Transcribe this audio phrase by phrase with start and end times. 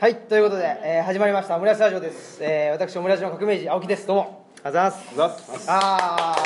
[0.00, 4.06] はいということで、えー始まりましたオムライスラジオです、えー、私オムライスの革命児青木です。
[4.06, 4.46] どうも。
[4.64, 5.52] ありがとうございます。
[5.52, 6.36] ざっすあ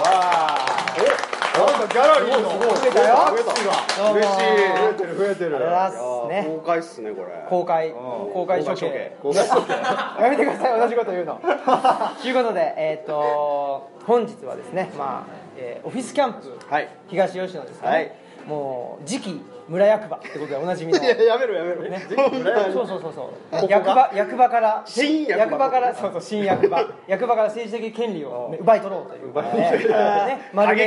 [1.57, 3.17] なんかギャラリーの増えたよ。
[3.31, 4.13] 増えた。
[4.13, 6.57] 嬉しい増えてる増えてるありがとうございますね。
[6.57, 7.47] 公開っすねこれ。
[7.49, 7.89] 公開。
[7.91, 7.92] ん。
[7.95, 9.16] 公開処刑。
[9.23, 9.73] 公開処刑。
[10.23, 11.41] やめてください同じこと言うの。
[12.20, 16.59] ということでえっ、と本日はですねまあ、えーオフィスキャンプ。
[16.68, 16.88] はい。
[17.09, 18.12] 東吉野ですかね、はい
[18.47, 20.99] もう次期村役場ってことでおなじみの。
[20.99, 21.83] いややめろやめろ。
[21.83, 23.33] ね、そうそうそうそ
[23.67, 23.69] う。
[23.69, 25.70] 役場役場から新役場。
[25.70, 26.87] からそうそう新役場。
[27.09, 29.33] 役場から政治的権利を、ね、奪い取ろうという。
[29.33, 30.51] ことで、ね、ね。
[30.55, 30.87] 丸眼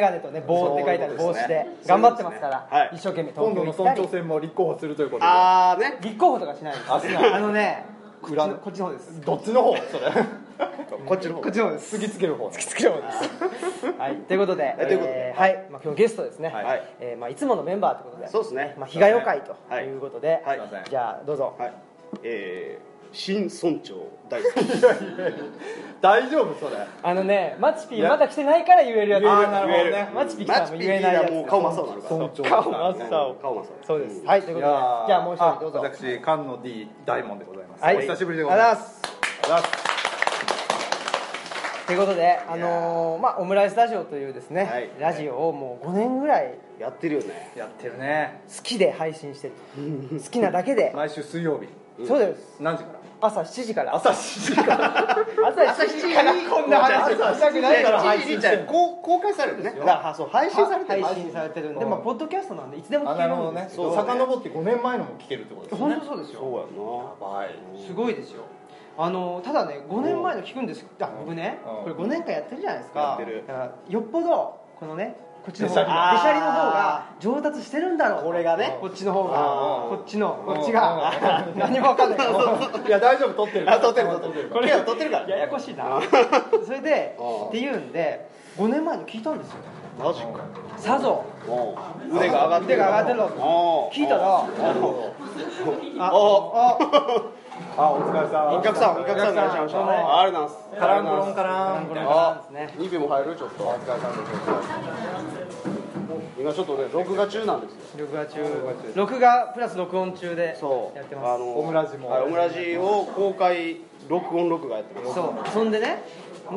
[0.00, 1.66] 鏡とね棒って書いてある帽子で。
[1.86, 2.68] 頑張ってますから。
[2.70, 2.90] はい。
[2.94, 5.26] 一生懸命今度の東京行ったり村長選も立候補するということで。
[5.28, 5.98] あーね。
[6.02, 6.84] 立候補とかしないです。
[6.88, 7.84] あのね
[8.22, 8.54] こっち裏の。
[8.58, 9.20] こっちの方です。
[9.22, 9.76] どっちの方？
[9.76, 10.06] それ
[11.06, 11.42] こっちの方。
[11.42, 11.98] こっちの方です。
[11.98, 13.86] 次つける方突きつける方です。
[13.98, 14.16] はい。
[14.16, 15.28] ということで、ということで。
[15.28, 16.78] えーはい、まあ、今日ゲストですね、はい。
[16.78, 16.82] い。
[17.00, 18.28] えーまあ、いつものメンバーということで。
[18.28, 18.74] そうですね。
[18.78, 19.84] まあ、日がよ会とはい。
[19.84, 19.96] い。
[19.96, 20.58] うことで、はい。
[20.58, 20.84] すいません。
[20.84, 21.72] じゃあどうぞ、はい。
[22.22, 24.54] えー新村長大好き。
[26.00, 26.76] 大丈夫それ。
[27.02, 29.22] あのねマチピいやまだ来てないから言えるやつ。
[29.22, 30.08] 言えるなるほどね。
[30.14, 31.32] マチピ来たらもう言えないやつ。
[31.32, 32.08] もう顔真っ青になるから。
[32.08, 33.66] 顔真っ青顔真っ青。
[33.82, 34.72] そうです、はいということで。
[35.08, 35.78] じゃあもう一人どうぞ。
[35.80, 37.96] あ私菅野 D 大門でございます、はい。
[37.96, 39.02] お久しぶりでございます。
[39.04, 39.89] ありがとうございます
[41.90, 44.90] ということであのーまあオムライスラジオというですね、はい。
[45.00, 47.52] ラジオをもう5年ぐらいやってるよね。
[47.56, 48.42] やってるね。
[48.56, 49.54] 好きで配信してる
[50.22, 50.92] 好きなだけで。
[50.94, 51.66] 毎週水曜日。
[52.06, 52.60] そうです。
[52.60, 53.00] 何時から？
[53.26, 53.94] 朝7時から。
[53.96, 55.08] 朝7 時から。
[55.48, 56.32] 朝7時から。
[56.32, 57.12] こんな話。
[57.12, 58.64] したくないから配信してる。
[58.68, 61.02] 公開されるねだからそう配信されてる。
[61.02, 61.32] 配信。
[61.32, 61.90] されてるんで、うん。
[61.90, 63.52] まあ、ポッドキャストなんでいつでもあ聞けるなるほど。
[63.52, 65.94] ねんですけどそうだね遡って5年前のも聞けるってことですよね。
[65.96, 67.26] 本当そうですそうよやな。
[67.26, 67.48] はい。
[67.84, 68.44] すごいですよ
[69.02, 71.58] あのただね5年前の聞くんですあ僕ね。
[71.86, 71.94] うん。
[71.94, 73.00] これ5年間やってるじゃないですか。
[73.00, 73.44] やってる。
[73.46, 78.24] だからよっぽどこのねこっちの方がべしゃりの方が上達してるんだろう。
[78.24, 78.76] これがね。
[78.78, 79.84] こっちの方が。
[79.84, 79.96] うん。
[79.96, 80.54] こっちのうん。
[80.54, 81.12] こっちが。
[81.56, 82.88] 何も分かんない。
[82.88, 83.34] いや大丈夫。
[83.34, 84.42] 撮ってるあ撮ってる撮ってる。
[84.44, 85.28] るこれ撮ってるから。
[85.28, 85.98] ややこしいな。
[86.66, 88.28] それでうんっていうんで
[88.58, 89.56] 5年前の聞いたんですよ。
[89.98, 90.28] マジか。
[90.76, 91.24] さぞ。
[92.12, 92.74] 腕が上がってる。
[92.74, 93.20] 腕が上がってる
[93.92, 94.44] 聞いたら
[95.98, 97.39] あおあど
[97.76, 98.58] あお疲れさん。
[98.58, 100.80] お客さんお客さんいらっしゃいましたどうもありがとうございます。
[100.80, 101.86] カランコロンカラン。
[101.86, 103.64] これからですね2秒も入るちょっと。
[103.64, 105.80] お疲れさんです。
[106.40, 108.06] 今ちょっとね録画中なんですよ。
[108.06, 108.40] 録画中。
[108.94, 110.96] 録画プラス録音中でそう。
[110.96, 111.28] やってます。
[111.34, 112.10] あのオムラジも。
[112.10, 113.76] はいオムラジを公開
[114.08, 115.14] 録音録画やってます。
[115.14, 115.48] そう。
[115.50, 116.02] そんでね。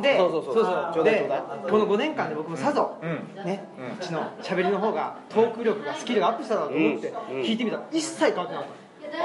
[0.02, 0.92] でそうそうそう。
[0.94, 1.42] ちょうだいでちょうだい。
[1.70, 3.46] この5年間で僕もさぞ、うん。
[3.46, 3.64] ね、
[4.00, 7.14] うちの喋りの方がトーク力がスキルがアップしただろうと思って
[7.44, 8.70] 聞いてみたら一切変わってなかっ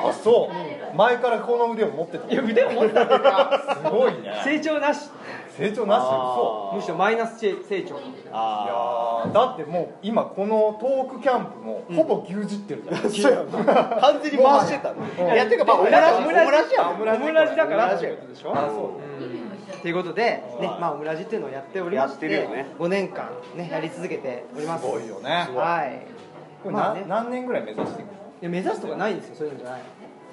[0.09, 0.97] あそう。
[0.97, 2.27] 前からこの腕を持ってた。
[2.27, 4.41] たいや腕を持ってたっていうかすごいね。
[4.45, 5.11] 成長なし。
[5.57, 5.99] 成長なし？
[6.03, 6.77] あー。
[6.77, 7.97] むしろマイナス成長。
[7.97, 7.99] い
[8.33, 13.35] あやーだってもう今このトークキャンプもほぼ牛耳ってるじゃん、
[13.71, 14.93] あ完全に回してた。
[14.93, 16.91] のいやっていうかまあオムラジオムラジやん。
[16.91, 18.15] オムラジだからってオムラジ。
[18.15, 18.53] やことでしょ？
[18.55, 18.91] あそ
[19.77, 19.83] う。
[19.83, 20.43] ということで、ね
[20.81, 22.67] まあ、オムラジっていうのをやっておりましてやってるよね。
[22.79, 24.85] 5年間、ね、やり続けております。
[24.85, 25.49] すごいよね。
[25.55, 26.03] はい。
[26.63, 27.05] これな、まあね。
[27.07, 28.11] 何年ぐらい目指していくい
[28.45, 29.37] や目指すとかないんですよ。
[29.37, 29.83] そういうのじゃない。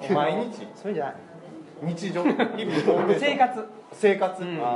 [0.08, 0.66] の毎日？
[0.74, 1.14] そういうんじゃない。
[1.82, 2.24] 日常？
[3.18, 3.68] 生活。
[3.92, 4.66] 生活、うん、だか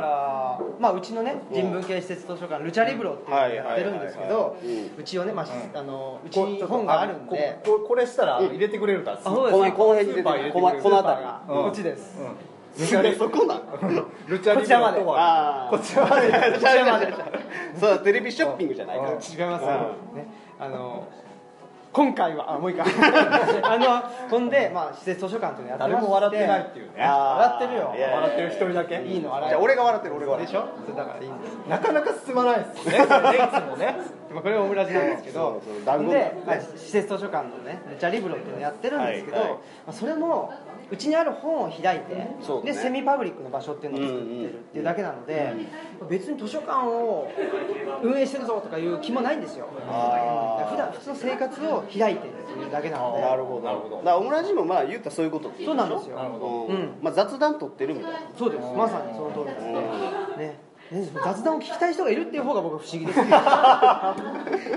[0.00, 4.56] ら、まあ、うちのね人文系施設図書館ルチャリブロっていうのをやってるんですけど
[4.96, 5.78] うちをね、まあうん。
[5.78, 7.58] あのうちこに本があるんで。
[7.64, 9.18] これしたら入れてくれるから。
[9.18, 9.58] あそうです。
[9.58, 10.52] このこの辺に出てる。
[10.52, 11.02] この辺り。
[11.02, 11.42] が。
[11.48, 11.62] うん。
[11.64, 12.16] こっちです、
[12.78, 13.60] ルチャリそこなん？
[14.28, 15.00] ルチャリこちらまで。
[15.00, 17.12] とはああこちら まで。
[17.78, 19.10] そうテレビショッピングじゃないから。
[19.10, 19.16] うん。
[19.16, 20.16] 違います、うん。
[20.16, 20.28] ね、
[20.58, 21.08] あの
[21.92, 22.84] 今回はあもういいか。
[23.64, 25.96] あのほんで、まあ、施設図書館っていうのやってまして。
[25.96, 26.92] 誰も笑ってないっていうね。
[27.04, 27.94] 笑ってるよ。
[28.14, 29.02] 笑ってる一人だけ。
[29.02, 30.32] いいの笑じゃあ俺が笑ってる俺が。
[30.32, 30.84] 笑ってるでしょ？
[30.86, 31.56] それだからいいんです。
[31.68, 33.10] なかなか進まないですよねいつ
[33.68, 33.96] もね。
[34.29, 35.60] まあこれはオムラジなんですけど。
[35.84, 36.42] で、ね。
[36.46, 39.44] はい施設図書館のねルチャリブロっていうのをやってるんですけど、ま
[39.88, 40.52] あ、それも
[40.90, 42.26] うちにある本を開いて、
[42.64, 45.54] でセミパブリックの場所っていうのを作ってるっていうだけなので、
[46.08, 47.30] 別に図書館を
[48.02, 49.68] 運営してるぞとかいう気もないんですよ。
[49.70, 53.22] 普段普通の生活を開いてるっていうだけなので。
[53.22, 53.96] なるほどなるほど。
[53.98, 56.16] だからオムラジもまあ言ったらそういうことそうなんですよ。
[56.16, 56.74] なるほどうん。
[56.74, 56.92] うん。
[57.02, 58.20] まあ雑談取ってるみたいな。
[58.36, 58.62] そうです。
[58.76, 59.72] まさにその通りですね。
[59.72, 59.80] ね
[60.38, 63.20] ね雑談を聞きたい人がいるっていう方が僕は不思議です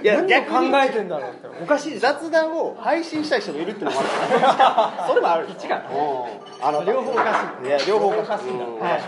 [0.03, 5.07] いや逆に考えてんだろうっておかしい雑談を配信したい人もいるっていうのもある。
[5.09, 5.47] それもある。
[5.49, 6.65] 一かうん。
[6.65, 7.67] あ両方おかしい。
[7.67, 8.51] いや両方おかしい。
[8.51, 8.65] んだ。
[8.65, 8.79] うん。
[8.79, 9.01] はい、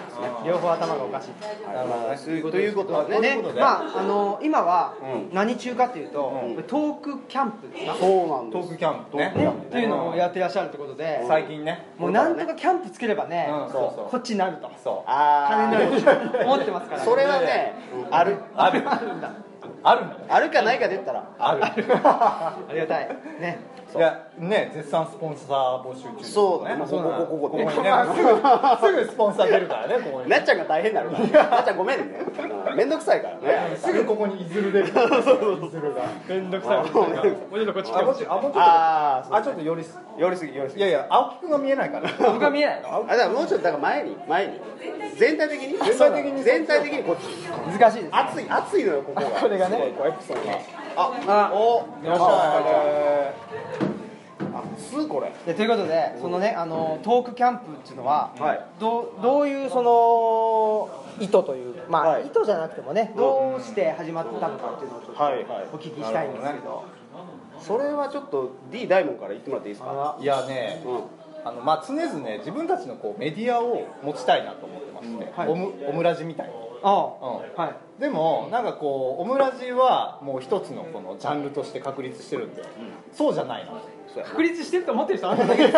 [0.46, 1.46] 両方頭がおかしいと。
[2.58, 2.68] い。
[2.70, 3.16] うことはね。
[3.18, 3.62] といねうことで。
[3.62, 5.34] まああの今はうん。
[5.34, 6.64] 何中かっていうと、うん。
[6.64, 8.68] トークキャンプですか、そうなんです。
[8.68, 9.34] トークキャンプね。
[9.36, 11.86] ね、っていうのをやってらっしゃるってことで、最近ね。
[11.98, 13.72] もうなんとかキャンプつければね、うん。
[13.72, 14.12] そうそう。
[14.12, 14.70] こっちになると。
[14.84, 15.10] そう。
[15.10, 17.74] あ金になるあと思ってますからそれはね
[18.12, 18.38] ある。
[18.56, 18.84] ある。
[18.86, 19.32] あるんだ。
[19.84, 20.16] あるんだ。
[20.16, 21.24] ねあるかないかで言ったら。
[21.40, 21.64] ある。
[21.64, 23.10] ありがたい。
[23.40, 23.60] ね
[23.96, 26.86] いやね絶賛スポンサー募集中、ね、そうだね。
[26.86, 27.58] ここここここ。
[27.58, 27.78] にねす
[28.92, 31.20] ぐすぐスポンサー出るからねここに、なっちゃんが大変なろな。
[31.20, 32.06] っちゃんごめんね。
[32.76, 33.78] 面倒くさいからね。
[33.78, 34.88] すぐここにいずる出る。
[34.88, 35.40] そうそうそう
[36.28, 36.92] 面倒くさい。
[36.92, 37.10] もう
[37.56, 40.82] ちょっとこっち来てほしあもうちょっとあちょっと寄りす寄りすぎ寄りすぎ。
[40.82, 42.10] いやいや青木くんが見えないから。
[42.10, 42.98] 青僕が見えないの？
[42.98, 44.60] あだからもうちょっとだから前に前に。
[45.18, 45.78] 全体的に？
[45.78, 47.22] 全体的に全体的にこっち。
[47.80, 49.28] 難しいです熱い熱いのよここが。
[49.28, 49.94] これがね。
[49.98, 50.85] こうエプソンが。
[50.98, 53.34] あおいらっしゃ
[54.78, 55.32] 熱いこれ。
[55.46, 58.66] でということでそのねあのトークキャンプっていうのは、はい。
[58.80, 60.90] どうどういうその
[61.20, 62.28] 意図というまあ、はい。
[62.28, 65.46] 意図じゃなくてもねどうして始まったのかっていうのをちょっとはいはい。
[65.74, 66.86] お聞きしたいんですけど、
[67.60, 70.18] それはちょっと D 大門から言ってもらっていいですか？
[70.20, 71.04] いいやねうん。
[71.48, 72.10] あのまあ常々
[72.40, 75.50] 自分たちのこうメディアを持ちたいなと思ってまして、はい。
[75.50, 78.02] オムオムラジみたいなああ、うんはい。
[78.02, 82.64] でもなんかこうオムラジはもう一つのこのジャンルとして確立してるんで、
[83.14, 83.72] そうじゃないな
[84.14, 85.74] そうや確立してると思ってる人あんただけです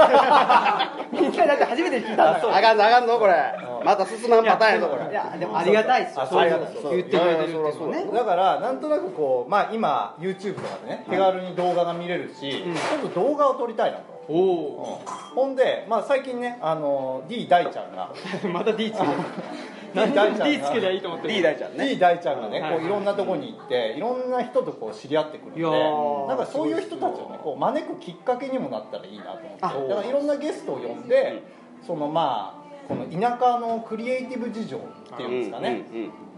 [1.11, 3.33] みんなだって初めて聞いたんだからあかんぞあかんぞこれ。
[3.79, 3.85] うん。
[3.85, 5.11] また進まんパターンやぞこれ。
[5.11, 6.23] いやでもありがたいですよ。
[6.23, 8.11] あそういうのありがたい言ってくれてるってね。
[8.13, 12.73] だからなんとなくこう、まあ、今 YouTube とかでね手軽に動画が見れるし、うん。
[12.73, 15.01] ちょっと動画を撮りたいなと、おお
[15.35, 18.11] ほんで、まあ、最近ねあの D 大ちゃんが
[18.51, 19.07] また D ちゃん
[19.93, 21.33] D つけりゃいいと思ってる。
[21.33, 21.89] D 大ちゃんね。
[21.89, 29.89] D 大ちゃんがね、はいこういろんなとこに行っていろんな人とこう知り合ってくるんでなんかそういう人たちをねこう招くきっかけにもなったらいいなとあ思って。
[29.89, 31.43] だからいろんなゲストを呼んで
[31.85, 35.85] そのまあこの田舎のクリエイティブ事情っていうんですかね、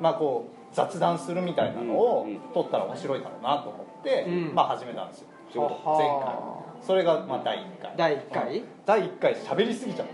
[0.01, 4.55] まあこう雑談するみたいなのを撮ったら面白いだろうなと思って、うん。
[4.55, 5.27] まあ始めたんですよ。
[5.53, 7.93] 前は回それがまあ第1回。
[7.97, 8.57] 第一回？
[8.57, 8.65] うん。
[8.85, 10.13] 第1回喋りすぎちゃって。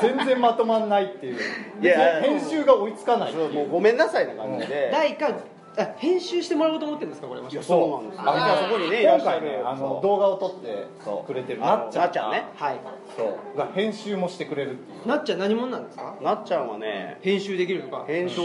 [0.00, 1.38] 全然まとまんないっていう。
[1.80, 4.90] いや編集が追いつかないもうごめんなさいな感じで。
[4.92, 5.34] 第1回
[5.76, 8.30] あ編集してもらおうと思ってるんですかこれもしかしてそうなんですよ。
[8.30, 9.04] あじゃあそこにねい。
[9.04, 9.40] らっ今しゃる。
[9.40, 10.02] 回ねあのそう。
[10.02, 10.86] 動画を撮って
[11.26, 12.44] くれてるなっちゃんなっちゃんね。
[12.56, 12.80] はい。
[13.16, 13.58] そう。
[13.58, 15.06] が編集もしてくれるっていう。
[15.08, 16.16] なっちゃん何者なんですか？
[16.20, 18.04] なっちゃんはね編集できるとか？
[18.06, 18.40] 編集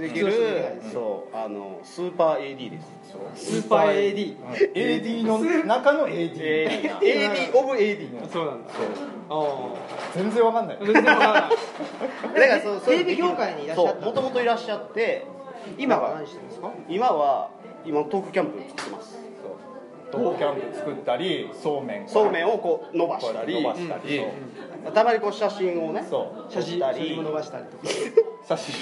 [0.00, 1.36] できるですそう。
[1.36, 2.86] あのスーパー AD です。
[3.34, 4.52] スーパー AD うん。
[4.74, 6.34] AD の中の AD
[7.00, 8.70] AD オブ AD そうなんだ。
[9.30, 9.74] あ
[10.14, 10.78] 全然わかんない。
[10.80, 11.50] あ全然わからない。
[12.40, 15.24] だからそうそうテレビ業界にいらっしゃったもともといらっしゃって
[15.78, 16.70] 今は何してるんですか？
[16.88, 17.50] 今は
[17.84, 19.22] 今トークキャンプ作ってます。
[20.12, 23.62] トークキャンプ作ったりそうめんそうめんをこう 伸ばしたり。
[23.62, 24.92] 伸ばしたり、そう。
[24.92, 26.52] たまにこう写真をねそう。
[26.52, 27.84] 写真写真も伸ばしたりとか。
[28.44, 28.74] 写真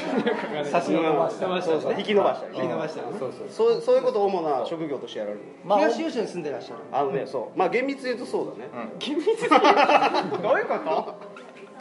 [0.65, 1.51] 写真を伸ばしたり。
[1.53, 1.77] 伸ばしたり。
[1.77, 1.95] ねそうそう。
[1.99, 2.57] 引き伸ばしたり。
[2.57, 3.13] 引き伸ばしたりね。
[3.21, 3.81] そうそうそう。
[3.81, 5.43] そういうことを主な職業としてやられる。
[5.65, 7.59] まあ東吉野に住んでらっしゃるあのねそう。
[7.59, 8.69] まあ厳密に言うとそうだね。
[8.99, 9.57] 厳密にど
[10.55, 11.15] ういうこと？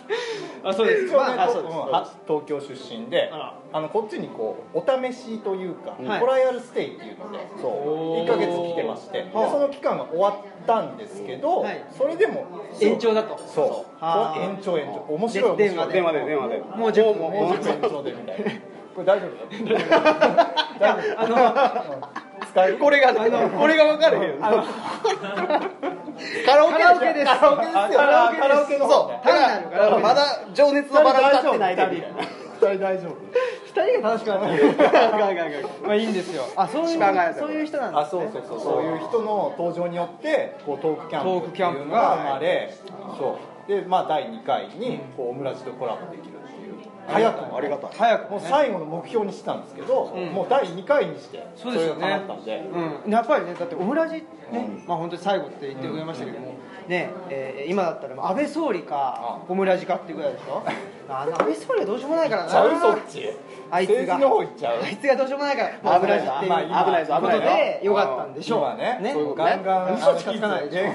[0.64, 1.14] あそうです。
[1.14, 1.70] まあとそうで
[2.06, 2.18] す。
[2.28, 3.54] 東京出身であら。
[3.72, 6.20] あのこっちにこうお試しというか、はい。
[6.20, 7.72] トライアルステイっていうのでそう。
[7.72, 8.24] おー。
[8.26, 9.24] 1ヶ月来てまして。
[9.24, 11.84] ではあその期間が終わったんですけど、はい。
[11.92, 12.46] それでも
[12.82, 13.38] 延長だと。
[13.38, 13.66] そう。
[14.04, 14.34] はあ。
[14.36, 15.14] そう延長延長。
[15.14, 15.94] 面白いで面白い。
[15.94, 16.26] 電話で。
[16.26, 17.20] 電話でもう10分。
[17.20, 18.52] もうもう10分延長でみたいな
[18.96, 19.86] これ大丈夫大丈
[21.16, 23.20] 夫あのうん使えるこれがね
[23.58, 24.36] これが分かるよ。
[24.42, 24.64] あの
[26.46, 27.82] カラオケカラオケですカラオケですよ。
[27.82, 29.26] あカラオケですカラオケのそう。
[29.26, 30.24] だからまだ
[30.54, 33.16] 情熱のバラ立ってないでみたいな二人大丈夫。
[33.70, 34.38] 二人が楽しくな
[35.86, 36.44] まあいいんですよ。
[36.56, 37.00] あそういう
[37.38, 38.02] そういう人なんですね。
[38.02, 38.84] あそうそうそうそう。
[38.84, 42.74] いう人の登場によってこうトークキャンプトークキャンプっていうのが生まれ
[43.18, 43.38] そ
[43.68, 43.72] う。
[43.72, 46.40] でまあ第2回にこうオムラジとコラボできる
[47.10, 47.92] 早くもありがたい。
[47.98, 48.48] 早くもね。
[48.50, 50.28] 最後の目標にしてたんですけど、うん。
[50.30, 52.64] もう第2回にしてそれが叶ったんで、
[53.06, 56.56] うん、やっぱりねだってオムラジね、まあ本当に最後って言ってくれましたけども、
[56.88, 60.64] ねえー今だったら安倍総理かオムラジかっていうぐらいでしょ？
[61.08, 62.50] あの安倍総理はどうしようもないからな。
[62.50, 63.30] ちゃうそっち。
[63.70, 64.18] あいつが。
[64.18, 64.84] 政治の方行っちゃう。
[64.84, 68.60] あいつがどうしようもないからオムラジっていうまあ今危ないぞ危ことないぞでよかったんでしょう。
[68.60, 69.14] 今ねね。
[69.14, 70.92] そうガンガン嘘つかないで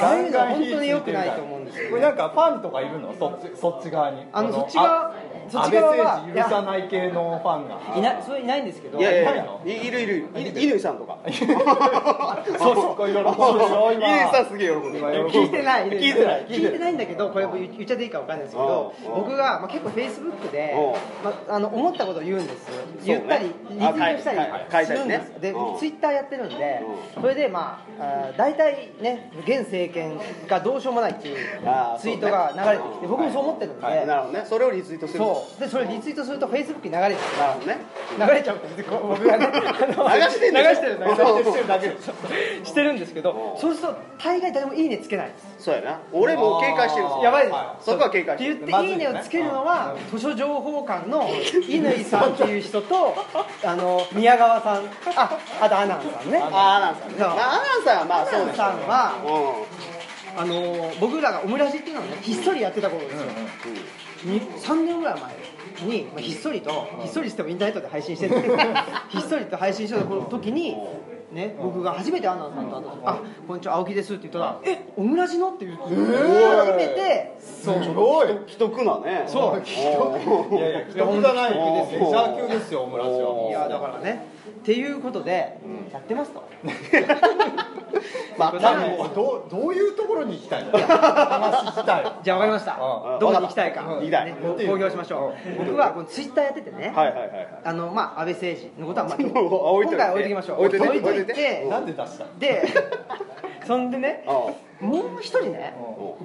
[0.00, 1.90] ああいうのは本当に良くないと思うんですよね。
[1.90, 3.12] これなんかファンとかいるの？
[3.18, 4.24] そっちそっち側に。
[4.32, 5.14] あのこそっち側あ
[5.50, 7.96] そっち側は安倍政治許さない系のファンが。
[7.96, 8.98] いないそれいないんですけど。
[8.98, 10.14] いやいやいやないるいる。
[10.36, 10.70] いる？
[10.72, 11.18] 乾さんとか。
[12.58, 12.96] そうそう。
[12.96, 14.06] これ喜ぶでしょ今。
[14.06, 14.98] 乾さんすげえ喜んでる。
[14.98, 15.88] 今喜ぶ聞いてない。
[15.88, 16.46] 聞いてない。
[16.46, 19.14] 聞いてないんだけどこれ言っちゃっていいかわかんないですけどうん。
[19.14, 22.66] 僕が、まあ、結構フェイスブックでう、まあ、あの思ったことを言うんです。
[23.04, 25.40] 言ったりリツイートしたりするんです。
[25.40, 25.78] でうん。
[25.78, 26.82] ツイッターやってるんで
[27.16, 31.36] うそれでまああー大体ね現政経験がどうしようもないっていう
[31.66, 34.06] あーツイートが流れてきて僕もそう思ってるんで、はい。
[34.06, 34.44] なるほどね。
[34.46, 37.78] それをリツイートするそうでそれリツイートするとフェイスブックに流れてなるほどね。
[38.18, 39.48] 流れちゃうっ て僕がね。
[39.54, 39.60] 流
[40.30, 40.98] してる 流してる
[41.68, 41.86] だけ
[42.64, 45.98] してるんですけどそうすると大概誰もいいねつけないんですそうやな。
[46.12, 47.24] 俺も警戒してるんですよ。
[47.24, 51.28] やばいです、はそこは警戒ってしてる言って「いいね」をつけるのは図書情報館の
[51.70, 53.14] 乾さんっていう人と
[53.64, 54.84] あの宮川さん。
[55.16, 56.42] ああとアナンさんね。
[56.52, 57.14] あアナウンサーね。
[57.18, 59.84] まあアナウンサーはまあそうアナンですさんはう
[60.36, 63.30] あの僕らがオムラジっていうのをねひっそりやってた頃ですよ、に
[64.24, 68.34] 3年ぐらい前に、まあ、ひっそりとひっそりしてもインターネットで配信してる
[69.10, 70.76] ひっそりと配信してた時に
[71.32, 77.82] ね、僕が初めてアナウンサーと会った時あこんにちは青木です」って言ったら「えオムラジの?」って言って、初めてそう。
[77.82, 78.32] すごい。
[78.32, 79.24] ん既得なね。
[79.26, 81.50] そうおーいやいや既得じゃない
[82.48, 82.82] ですよ。
[82.82, 83.50] オムラジおは。
[83.50, 85.58] いやだからねっていうことで、
[85.92, 86.42] やってますと。
[88.36, 90.72] まあどうどういうところに行きたいの？
[90.78, 92.12] 話聞きたい。
[92.22, 92.72] じゃあ分かりました。
[92.72, 93.18] うん。
[93.18, 94.10] どこに行きたいか、うん。
[94.10, 94.34] ね
[94.66, 95.32] 公表しましょ
[95.62, 95.64] う。
[95.64, 97.48] 僕はこのツイッターやっててね、はいはいはいはい。
[97.64, 99.84] あのまあ安倍政治のことは、まあ、今回は置
[100.20, 100.64] いときましょう。
[100.66, 101.08] 置いといて。
[101.10, 101.34] 置いて。
[101.34, 101.64] て。
[101.70, 102.38] なんで出したの？
[102.38, 102.62] で
[103.66, 104.30] そんでねあ
[104.80, 105.74] もう一人ね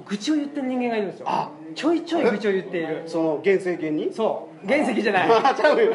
[0.06, 1.26] 愚痴を言ってる人間がいるんですよ。
[1.28, 1.50] あ。
[1.74, 3.02] ちょいちょい愚痴を言っている。
[3.06, 4.12] その現政権に？
[4.12, 5.30] そう原石じゃない。
[5.30, 5.92] あちゃうよ。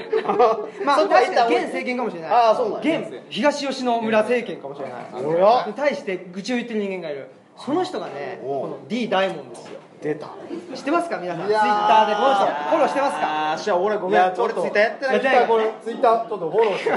[0.86, 2.32] まあ確かに現政権かもしれない。
[2.32, 3.00] ああそうなんや。
[3.00, 5.24] 現東吉野村政権かもしれない。
[5.24, 5.64] おや。
[5.68, 7.30] に対して愚痴を言ってる人間がいる。
[7.58, 9.80] その人がねこの D 大門ですよ。
[10.02, 10.28] 出た。
[10.76, 11.18] 知ってますか？
[11.20, 11.48] 皆さん。
[11.48, 13.20] ツイッターでこの人フォローしてますか？
[13.22, 14.22] ああじゃあ俺ごめん。
[14.22, 15.14] 俺ツイッターやってない。
[15.16, 15.74] やってないこれ。
[15.84, 16.92] ツイッターちょっとフォローして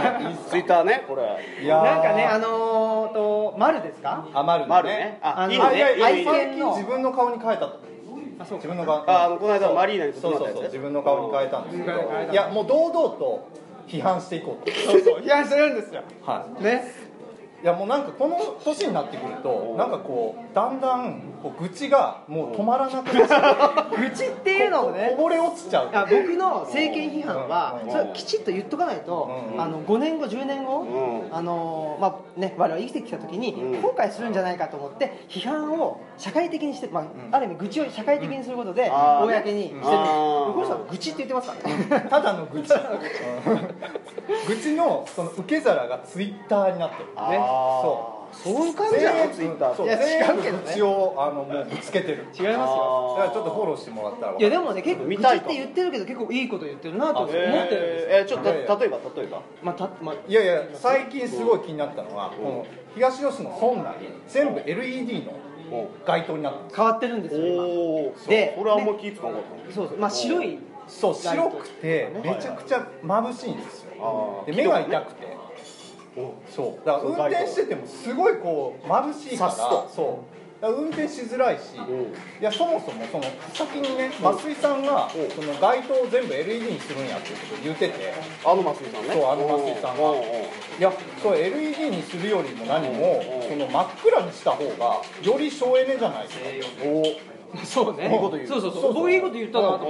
[0.51, 1.23] ツイッターねこれ。
[1.63, 1.85] いやー。
[1.85, 4.27] なんかねあのーと丸ですか？
[4.35, 5.19] あまるまるね。
[5.23, 5.71] ああのいいのね。
[5.71, 6.35] あいやいやいいの。
[6.35, 7.69] いいの愛犬の自分の顔に変えた
[8.39, 11.85] 自分の顔あこの間マリーナにそうそうそう自分の顔に変えたんです。
[11.85, 13.49] けどいやもう堂々と
[13.87, 14.73] 批判していこうと。
[14.73, 16.03] そうそう批判してるんですよ。
[16.25, 16.63] はい。
[16.63, 17.09] ね。
[17.63, 23.97] いやもうなんかこの年になってくるとなんかこうだんだんこう愚痴がもう止まらなくなっちゃう。
[23.97, 25.91] 愚痴っていうのもねこぼれ落ちちゃう。
[25.91, 27.91] 僕の政権批判はうん。
[27.91, 31.35] それきちっと言っとかないとうんあの5年後10年後うん。
[31.37, 33.83] あのまあね我々生きてきた時にうん。
[33.83, 39.81] 後悔するんじゃないかと思って批判を社会的にしてまあある意味愚痴を社会的にすることで公にしてる。
[39.81, 42.09] この人は愚痴って言ってますからね。
[42.09, 42.73] ただの愚痴。
[44.47, 47.37] 愚痴のその受け皿がツイッターになってるね。
[47.83, 50.65] そうそういう感じなのツイッターいや違全うけどね
[51.19, 53.15] あのもうぶつけてる違いますよ。
[53.19, 54.37] だからちょっとフォローしてもらったら。
[54.39, 57.49] いやでもね結構見たいかって言ってるけど結構いいこと言ってるなと思ってる。
[57.49, 57.79] んですよ。
[58.11, 59.43] えちょっと例えば例えば。
[59.63, 60.15] まあたまあ。
[60.29, 63.97] いやいや最近すごい気になったのはこの東吉野村内
[64.29, 65.25] 全部 LED
[65.71, 68.29] の街灯になってる変わってるんですよ今。
[68.29, 69.89] でそれはあんま気ぃつかなかったそう。
[69.89, 74.45] そうまあ白いそう白くてめちゃくちゃ眩しいんですよ。
[74.47, 75.38] で目が痛くて
[76.49, 76.87] そう。
[76.87, 79.51] だから運転しててもすごいこう眩しいから。
[79.51, 79.91] 刺すと。
[79.95, 80.63] そう。
[80.63, 81.83] だから運転しづらいし、ん。
[81.83, 85.31] いやそもそもその先にね増井さんがうん。
[85.31, 88.15] その街灯を全部 LED にするんやっていうこと言ってて。
[88.45, 89.15] あの松井さんね。
[89.15, 90.03] そうあの松井さんが。
[90.03, 90.25] おうおう
[90.79, 96.85] いやそう LED にするよりも何もうんその真っ暗にした方がより省エネじゃないですか。
[96.85, 97.03] お。
[97.03, 98.13] うそうね。
[98.13, 98.49] いいこと言う。
[98.49, 98.95] そうそうそう。
[98.95, 99.89] 僕いいこと言ったなと思って。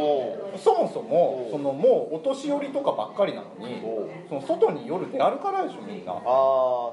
[0.52, 6.12] おうそもそもうんそのもうお年寄りとかばっかりなのにうんその外に夜出歩かないでしょみんな。
[6.12, 6.20] ああ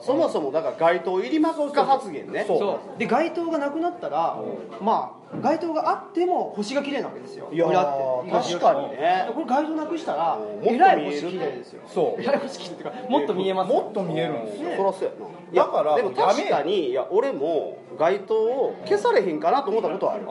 [0.02, 2.44] そもそもだから街灯いりますか発言ね。
[2.48, 2.60] そう。
[2.60, 3.00] そう。
[3.00, 4.40] で街灯がなくなったら
[4.82, 7.50] まあ街灯があっても星が綺麗なわけですよ。
[7.52, 9.30] いや確かにね。
[9.34, 10.68] これ街灯なくしたらうん。
[10.68, 11.82] えらい星綺麗ですよ。
[11.88, 14.70] そうえらい星綺麗っていうかもっと見えますもっと見えるんですよ。
[14.72, 15.26] そりゃそうやな。
[15.54, 20.24] いやだからでも確かにいや俺も街灯を消されへんかなと思ったことはある。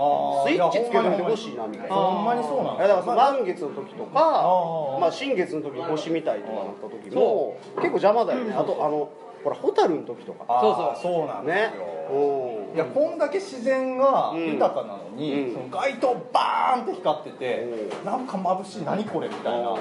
[0.51, 1.95] スイッチつけといてほしいなみたいな。
[1.95, 5.01] ほんまにそうなんだからそのまあ満月の時とあかー。
[5.01, 8.55] まあ新月の時に星見たいとかなった時も結構邪魔だよね。
[8.55, 9.11] あとあの
[9.43, 10.45] ほら蛍の時とか。
[10.49, 11.79] あーそうそうなんですね。
[11.79, 14.47] ようんいやこんだけ自然がうん。
[14.53, 15.55] 豊かなのに、うん。
[15.55, 17.65] その街灯バーンって光ってて、
[18.03, 18.85] うなんか眩しい。
[18.85, 19.81] 何これみたいな、うん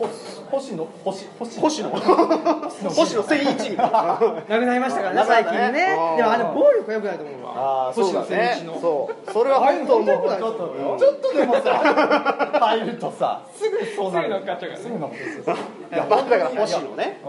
[0.00, 3.70] 星星野星星星野星野千一。
[3.70, 3.92] みたいな
[4.48, 5.24] なくなりましたからね。
[5.26, 5.96] 最近ね。
[6.12, 7.52] うんでもあれ暴力は良くないと思うわ。
[7.56, 8.80] ああそうだ星野千ね一の。
[8.80, 9.30] そう。
[9.32, 11.60] それは本当もうちょっとちょっとでもさ
[12.60, 14.24] 入るとさすぐそうなる。
[14.24, 14.76] すぐ乗っかっちゃうからね。
[14.78, 17.20] すぐ乗っかっちゃうだから星野ね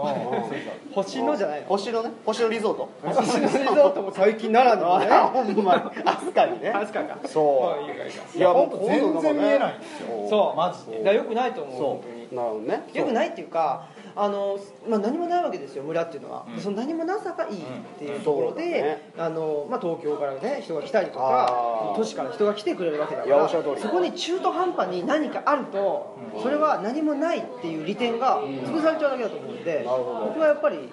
[0.94, 1.66] 星のじゃないの。
[1.68, 2.10] 星野ね。
[2.24, 2.88] 星野リゾート。
[3.04, 5.08] 星のリゾートも最近ならぬね。
[5.12, 5.82] あほんまに。
[6.04, 6.70] 飛鳥にね。
[6.72, 7.18] 確かか。
[7.26, 7.60] そう。
[7.64, 7.92] まあ
[8.34, 8.54] いや
[8.86, 10.28] 全然見えないんですよ。
[10.30, 10.98] そうマジで。
[10.98, 11.82] だから良くないと思う。
[11.82, 14.58] 本当になるほどねよくないっていうかあの、
[14.88, 16.60] まあ、何もないわけですよ村っていうのは、うん。
[16.60, 17.64] その何もなさがいいっ
[17.98, 18.54] ていうところうん。
[18.54, 21.96] そうだでね、あのまあ、東京からね人が来たりとあかー。
[21.96, 30.88] 都市から人が来てくれるわけだからそこに中途半端に何かあると、それは何もないっていう利点が潰されちゃうだけだと思うんで、僕はやっぱり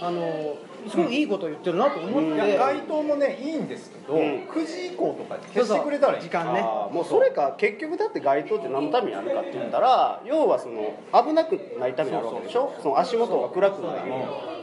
[0.00, 0.56] あの
[0.88, 4.16] すごいいいことを言ってるなと思って、いや街灯もねいいんですけど、うん。
[4.48, 6.22] 9時以降とかに消してくれたらいい。
[6.22, 6.42] そうそう。
[6.42, 6.60] 時間ね。
[6.62, 12.72] もうそれか結局だって街灯って何のためにあるかって言ったら要はその危なくないためにあるわけでしょ？
[12.82, 14.00] その足元が暗くなる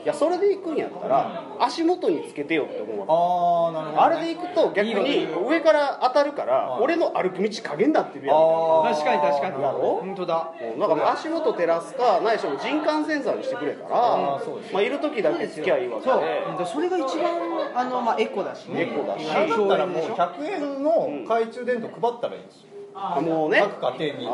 [0.04, 3.12] いやそれで行くんやったら足元につけてよって思うわけ。
[3.14, 8.38] ああなるほど、あれで行くと逆に上から当たるから俺の歩く道影になってるやん。
[8.84, 9.62] 確かに確かに。
[9.62, 10.00] やろ？
[10.02, 10.54] 本当だ。
[10.60, 10.80] うん。
[10.80, 16.20] だから足元照らすかないしろ人感センサーにしてくれたらあーそうですまあ、いる時だけつきゃいいわけそう。
[16.22, 17.32] でうんそれが一番
[17.76, 18.82] あの、まあ、エコだしね。
[18.82, 20.92] エコだしだったらもうでしょ100円の
[21.24, 23.62] 懐中電灯配ったらいいんですよ、もうね。
[23.80, 24.28] 各家庭に。
[24.28, 24.30] あ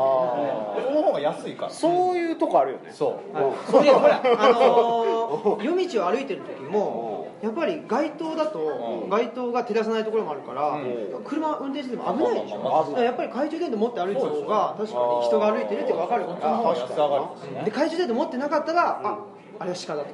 [0.86, 1.70] その方が安いから。
[1.70, 2.90] そういうとこあるよね。
[2.92, 3.36] そう。
[3.36, 9.08] はいそれでほら、あのー 夜道を歩いてる時もやっぱり街灯だとうん。
[9.08, 11.22] 街灯が照らさないところもあるから、うん。
[11.24, 19.18] 車運転してても危ないでしょ、まあまあまあだからやっぱり懐中電灯持って歩いてた方が確かに人が歩いてるって分かるかその方がら安上がりですねで懐中電灯持ってなかったら、あ
[19.60, 20.08] あれは鹿だと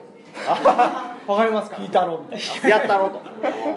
[1.27, 2.69] わかりますか引いたろみたいな。
[2.69, 3.21] やったろと。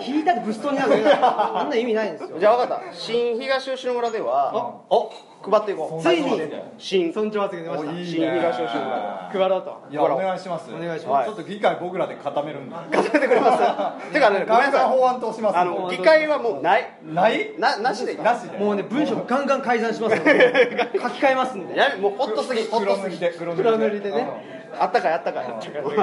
[0.05, 2.37] 引いたってブストになるあんな意味ないんですよ。
[2.39, 2.93] じゃあ分かった。
[2.93, 5.11] 新東吉野村ではお
[5.49, 6.03] 配っていこう。
[6.03, 6.41] ついに。
[6.77, 7.13] 新。
[7.13, 7.91] 尊重発言出ました。
[7.91, 8.05] おいいね。
[8.05, 9.83] 新東吉野村配ろうと。
[9.89, 10.69] いやお願いします。
[10.73, 11.27] お願いします。
[11.27, 12.75] ちょっと議会僕らで固めるんで。
[12.75, 14.11] 固めてくれます。
[14.11, 15.03] てかねごめんなさい。
[15.03, 16.91] 案通しますあの議会はもうない。
[17.03, 17.53] ない？
[17.57, 18.57] ななしでなしで。
[18.57, 21.77] もうね文章ガンガン改ざんします 書き換えますんで。
[21.77, 22.63] やめもうホットすぎ。
[22.65, 23.33] ホットすぎ黒塗りで。
[23.37, 25.45] 黒黒塗りでねあったかいあったかい。
[25.45, 25.51] あ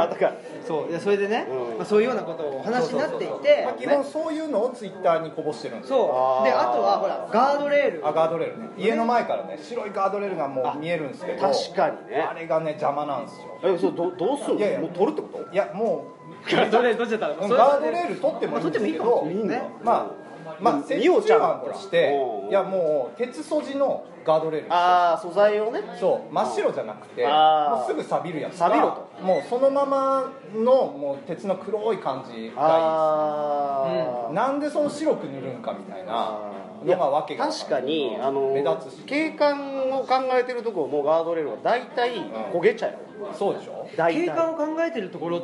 [0.07, 0.39] ったかい。
[0.67, 0.99] そう。
[0.99, 1.47] それでね、
[1.85, 5.99] そういうようなことをお話になっていてまあ基本そういうのをツイッターにこぼしてるんですよ。
[5.99, 6.45] そう。
[6.45, 8.07] であとはほらガードレール。
[8.07, 8.69] あガードレールね。
[8.79, 12.21] 家の前からね白いガードレールがもう見えるんですけど確かにね。
[12.21, 13.59] あれがね邪魔なんですよ。
[13.63, 14.59] えそれどどうすんの？
[14.59, 14.81] いやいや。
[14.81, 15.53] もう取るってこと？
[15.53, 16.07] いやも
[16.51, 19.27] ガードレールどっちだったうガードレール取ってもいいんですけど
[19.83, 22.49] まあまあまあみおちゃん案としてうん。
[22.51, 24.67] いやもう鉄素地のガードレール。
[24.67, 25.81] にしてああ素材をね。
[25.99, 26.33] そう。
[26.35, 29.23] 真っ白じゃなくてもうすぐ錆びるやつが錆びろと。
[29.23, 36.41] もうそのままのもう鉄の黒い感じがああ、いいなんでその白く塗るんかみたいな
[36.85, 39.03] のがわけが確かにあの目立つし。
[39.05, 42.13] 景観を考えてるところもガードレールは大体
[42.53, 42.93] 焦げちゃう。
[42.93, 42.99] よ
[43.33, 43.89] そうでしょ？
[43.97, 45.43] 景観を考えてるところ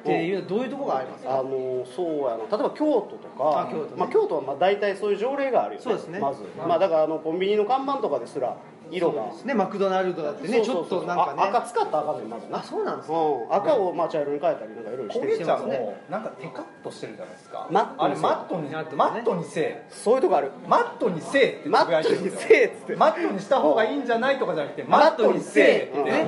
[0.00, 1.38] っていうどういうところがありますか？
[1.38, 2.36] あのそうやな。
[2.38, 3.90] 例えば京都とかあ京都ね。
[3.96, 5.84] まあ、京都はまあ大体そういう条例があるよね。
[5.84, 6.18] そうですね。
[6.18, 8.56] まず、まあ、だからあのコンビニの看板とかですら
[8.90, 9.22] 色が。
[9.44, 11.42] ねマクドナルドだってねちょっとなんかね。
[11.42, 12.58] あ赤使ったらあかんねんまずな。
[12.58, 13.14] あそうなんですか？
[13.14, 15.32] うん、赤をまあ茶色に変えたりなんかいろいろしてる。
[15.32, 17.68] してますもなんかテカッとしてるじゃないですか。
[17.70, 19.86] マットにあれマットにマットにせえ。
[19.90, 20.50] そういうとこある。
[20.66, 22.96] マットにせえってマットにせえっつって。
[22.96, 26.24] マットにした方がいいんじゃないとかじゃなくてママットにせってね。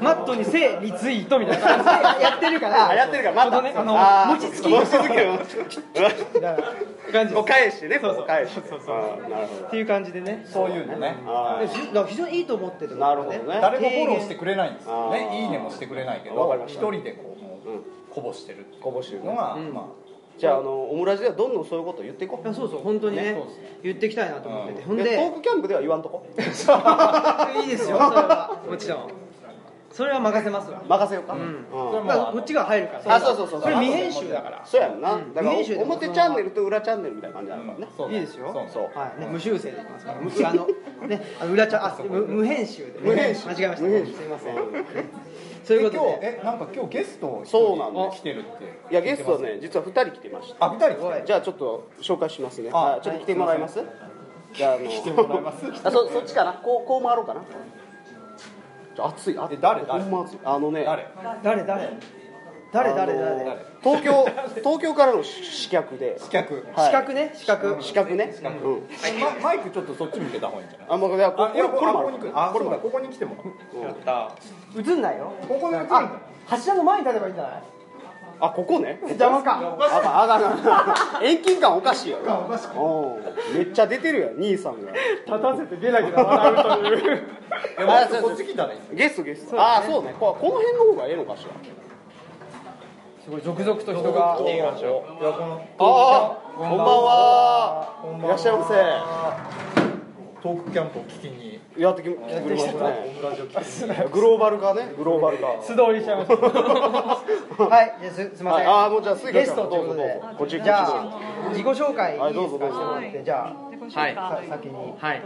[0.00, 1.82] マットにせえリツイートみたいな。
[1.84, 2.88] 感じでやってるから。
[2.90, 3.44] あやってるから。
[3.46, 5.02] またねあの餅つき餅つき。
[5.02, 6.58] みたいな
[7.12, 7.34] 感じ。
[7.34, 8.80] も返してねそうそう返してそう。
[8.84, 9.66] そうなるほど。
[9.66, 10.44] っていう感じでね。
[10.46, 11.16] そういうのね。
[11.26, 11.68] あで
[12.02, 13.58] だから非常にいいと思ってるなるほどね。
[13.60, 15.42] 誰もフォローしてくれないんですよね。
[15.42, 17.82] いいねもしてくれないけど一人でこうもううん。
[18.10, 19.72] こぼしてるこぼしてるのがうん。
[19.72, 19.88] ま
[20.38, 22.44] じゃああのオムラジではどんどんそういうこと言っていこう。
[22.44, 23.32] いやそうそう本当にねね。
[23.32, 23.42] ね
[23.82, 24.86] 言っていきたいなと思ってて、うん。
[24.86, 26.26] ほんでトークキャンプでは言わんとこ。
[26.36, 27.96] いいですよ。
[27.98, 28.62] それは。
[28.68, 29.08] もちろん
[29.92, 30.82] それは任せますわ。
[30.88, 31.40] 任せようか、うん。
[31.40, 31.66] うん。
[31.70, 33.14] それもだからこっちが入るから。
[33.14, 34.62] あそうそうそうそれ未編集だから。
[34.64, 35.34] そうやんな、うん。
[35.34, 38.12] だから表チャンネルと裏チャンネルみたいな感じなのかもね、あそう。
[38.12, 38.50] いいですよ。
[38.52, 38.98] そうそう。
[38.98, 39.20] はい。
[39.20, 40.18] ね、無修正でいきますから。
[40.20, 43.48] 無あのねあの裏ちゃんあ無無編集で、ね、無編集。
[43.48, 43.86] 間違えました。
[43.86, 44.12] 無編集。
[44.14, 44.56] すいません。
[45.64, 48.20] そういうこと今日でえなんか今日ゲストそうなんです。
[48.20, 48.64] 来てるって。
[48.90, 50.66] いやゲストはね実は2人来てました。
[50.66, 51.26] あ二人来てる。
[51.26, 52.70] じゃあちょっと紹介しますね。
[52.72, 53.80] あはいちょっと来てもらいます、
[54.54, 55.64] じゃああの来てもらいます？
[55.84, 56.54] あそそっちかな。
[56.54, 57.42] こうこう回ろうかな
[58.94, 59.56] ちょ熱い熱い。
[59.56, 60.02] え誰誰？
[60.02, 61.06] ほんま熱いあのね誰？
[61.42, 61.90] 誰誰？
[62.72, 63.56] 誰誰誰？
[63.82, 64.24] 東京
[64.62, 65.28] 東京からの刺
[65.70, 66.16] 客で。
[66.18, 66.66] 刺客。
[66.74, 66.86] はい。
[66.86, 67.30] 資格ね？
[67.34, 68.34] 資格刺客ね。
[68.64, 68.88] うん。
[69.20, 70.88] ママイクちょっとそっち向けた方がいいんじゃない？
[70.90, 72.00] あもういやこあいやこれこれも。
[72.00, 72.32] あるここに来る。
[72.34, 73.36] あそうだここに来ても
[74.76, 75.32] 映んないよ。
[75.48, 76.10] ここに来るんだあ
[76.46, 77.62] 柱の前に立てばいいんじゃない？
[78.44, 78.98] あここね。
[79.02, 79.56] 邪魔か。
[79.56, 83.56] あかんあかんあかん遠近感おかしいやろうん。
[83.56, 84.90] めっちゃ出てるやん兄さんが。
[84.90, 87.22] 立たせてゲラゲラ笑うという。
[88.20, 89.60] こっち来たらいいゲストゲスト。
[89.60, 90.12] ああそうね。
[90.18, 91.52] ここの辺の方がええのかしら。
[93.22, 94.36] すごい続々と人が。
[94.40, 94.82] いやこ
[95.22, 97.98] のああこんばんは。
[98.02, 98.26] こんばんは。
[98.26, 99.91] いらっしゃいま
[100.42, 101.60] トークキャンプを聞きに。
[101.76, 104.08] せやってき来てくれましたね。
[104.12, 104.92] グローバル化ね。
[104.96, 105.62] グローバル化。
[105.62, 106.36] 素通りしちゃいました。
[107.64, 108.84] はいじゃあすすいません、はい。
[108.84, 110.02] あーもうじゃあスイカちゃんゲストということで。
[110.02, 110.36] どうぞどうぞ。
[110.38, 111.18] こっちじゃあ
[111.50, 112.24] 自己紹介いいですか？
[112.24, 112.74] はいどうぞどうぞ。
[112.74, 114.14] してもらってじゃあ自己紹介。
[114.14, 114.94] さ先に。
[114.98, 115.22] はい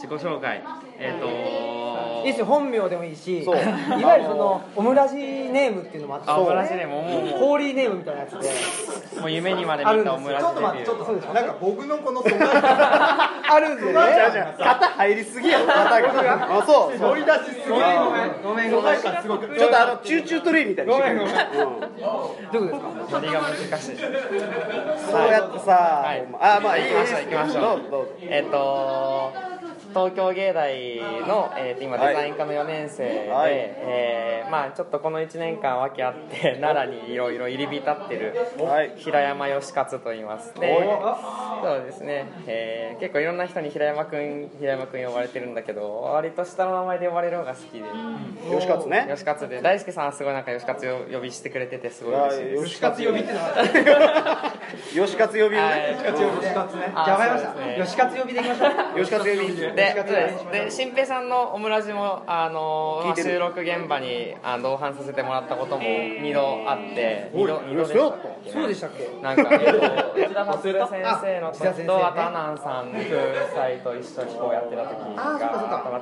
[0.00, 0.62] 自己紹介。
[0.98, 2.46] えっ、といいですよ。
[2.46, 3.54] 本名でもいいしいそう。
[4.02, 7.22] わゆるそのオムラジネームっていうのもあってあオムラジでももう。
[7.22, 8.48] もホーリーネームみたいなやつで。
[9.18, 10.84] うもう夢にまで見たオムラジデビュー。
[10.84, 13.94] ちょっと待ってなんか僕のこの あるんでね。
[14.58, 15.58] 肩入りすぎや。
[15.58, 16.58] ろ肩が。
[16.58, 16.98] あそう。
[16.98, 18.96] そう乗り出しすぎごめんごめんごめんごめん。
[18.96, 25.72] すごくちょっとあの Choo Choo Train みたいにどうですかノリが難しいそうやってさ、
[26.04, 26.26] はい。
[26.40, 27.62] あまあいい行きましょう行きましょう。
[27.62, 28.10] どうぞどうぞ。
[28.22, 29.59] えっ、と
[29.90, 33.50] 東京芸大の、えーと今デザイン科の4年生で、はい。
[33.52, 38.92] えーまあ、ちょっとこの1年間訳あって 奈良にいろいろ入り浸ってるはい。
[38.96, 40.88] 平山義勝と言いますで
[41.62, 47.84] そうですね、えー結構いろんな人に平山くん平山くん呼ばれてるんだけど割と下の名前で呼ばれるのが好きで。
[48.54, 49.06] 吉勝ね。
[49.10, 49.62] 吉勝で。
[49.62, 52.64] 大輔さんはすごいなんか吉勝を呼びしてくれててすごい嬉しいです。
[52.66, 53.38] 吉勝呼びっての
[55.06, 58.70] 吉勝呼びをはねいじゃあわかりました吉勝呼びでいきましょう。
[59.00, 59.56] 吉勝呼び。
[59.56, 60.04] でそう
[60.52, 68.50] ですで新平さんのオムラジもあの収録現場にあ同伴させてもらったことも2度あって2度二度でしたっけ？
[68.50, 69.08] そうでしたっけ？
[69.22, 75.38] なんか、えっと、内田先生の時とあとアナンさん夫妻と一緒にこうやってた時があっ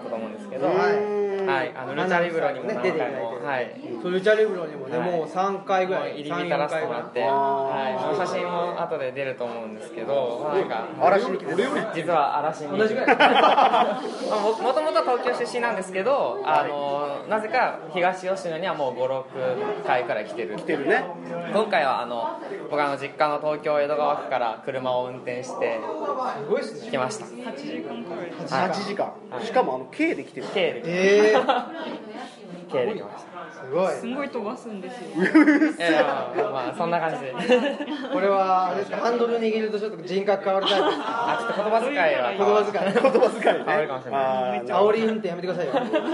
[0.03, 1.73] たと思うんですけどははい。
[1.75, 3.75] あのルチャリブロにも何回もね出ていただいてはい。
[4.12, 5.11] ルチャリブロにもねはい。
[5.11, 11.69] もう3回ぐらい入り浸らせてもらって、はい、写真も後で出ると思うんですけど、まあなんか嵐に来てる。
[11.95, 12.79] 実は嵐に。
[12.79, 13.17] 同じぐらい。
[13.17, 20.57] まあももともと東京出身なんですけど、あのなぜか東吉野にはもう56回から来てる。
[20.57, 21.04] 来てるね。
[21.52, 25.81] 今回はあの僕あの実家の東京江戸川区から車を運転して
[26.90, 27.26] 来ました。
[27.26, 28.70] 8時間くらい。
[28.70, 29.12] 8時間。
[29.44, 30.46] しかもあの K で来てる。
[30.54, 30.83] K で。
[30.87, 31.37] ええ
[32.70, 33.94] K で来ましたすごい。
[33.94, 35.22] すごい飛ばすんですよ。
[35.22, 37.32] いやいやまあそんな感じで。
[38.12, 41.04] これはハンドル握るとちょっと人格変わるタイプですか？
[41.08, 42.32] あちょっと言葉遣いは。
[42.32, 42.94] 言葉遣い。
[43.12, 43.64] 言葉遣いね。
[43.66, 44.62] 変わるかもしれない。
[44.64, 45.72] 煽り運転やめてくださいよ。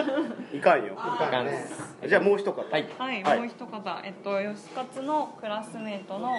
[0.52, 0.92] いかんよ。
[0.94, 2.08] いかんでねす。
[2.08, 2.60] じゃあもう一方。
[2.60, 4.00] はいはい、はいもう一方。
[4.04, 6.30] えっと吉勝のクラスメートの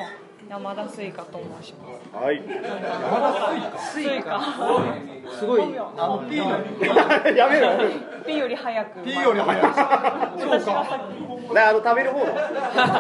[0.48, 1.88] 山田スイカと申しま
[2.22, 2.24] す。
[2.24, 2.42] はい。
[3.80, 4.40] スイカ？
[5.40, 5.62] すごい。
[5.78, 6.50] あの P の
[7.36, 7.90] やめろやめろ。
[8.26, 9.04] P より早く。
[9.04, 9.76] P より早い私
[10.66, 11.00] が先
[11.54, 12.36] であの食べる方の食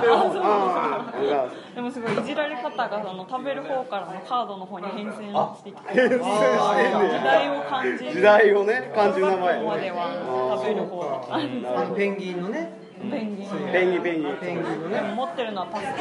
[0.02, 1.76] べる方あー。
[1.76, 5.94] でもすごいいじられ方がその食べる方からのカードの方に変遷してきて。
[5.94, 11.04] 変遷してんね時代を感じる時代をね感じる名前ここまでは食べる方
[11.76, 15.86] だっペンギンのねペンギンペンギンペンギンペンギンのね持ってるのはパス。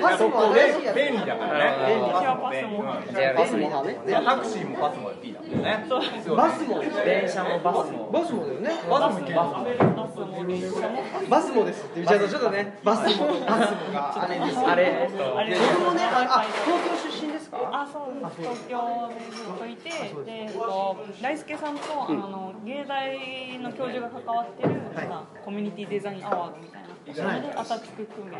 [0.00, 1.74] パス便利だからね。
[2.00, 3.70] 私はパス持ってる JR バスも。
[3.70, 3.98] だね。
[4.24, 5.86] タクシーもバスも P だもんね。
[6.36, 6.80] バスも。
[7.04, 8.10] 電車もバスも。
[8.10, 9.26] バスもだよねバスも
[11.28, 11.88] バスもです。
[11.94, 12.78] ちょっとね。
[12.82, 13.26] バスも。
[13.46, 13.92] バスも。
[13.92, 14.22] が。
[14.22, 15.08] あれですあれ。
[15.08, 17.70] 僕もねああ東京出身ですか？
[17.72, 18.40] あそうです。
[18.40, 19.90] 東京でずっといて
[20.24, 24.70] で、えっと、大輔さんと、あの芸大の教授が関わってる、
[25.08, 28.36] まあコミュニティデザインアワードみたいな、それでアタック組め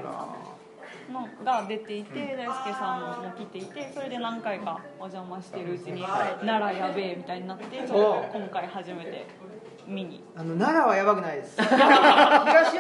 [1.10, 9.26] のが出ていて大輔さんも来ていてそれで何回かお邪魔してるうちに奈良やべえみたいになってちょっと今回初めて
[9.86, 10.22] 見に。
[10.36, 11.56] あの奈良はやばくないです。
[11.60, 11.66] 東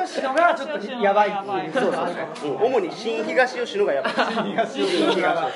[0.06, 2.64] 吉野がちょっとやばいっていう。
[2.64, 4.10] 主に新東吉野がやっぱ
[4.42, 5.48] 東吉野が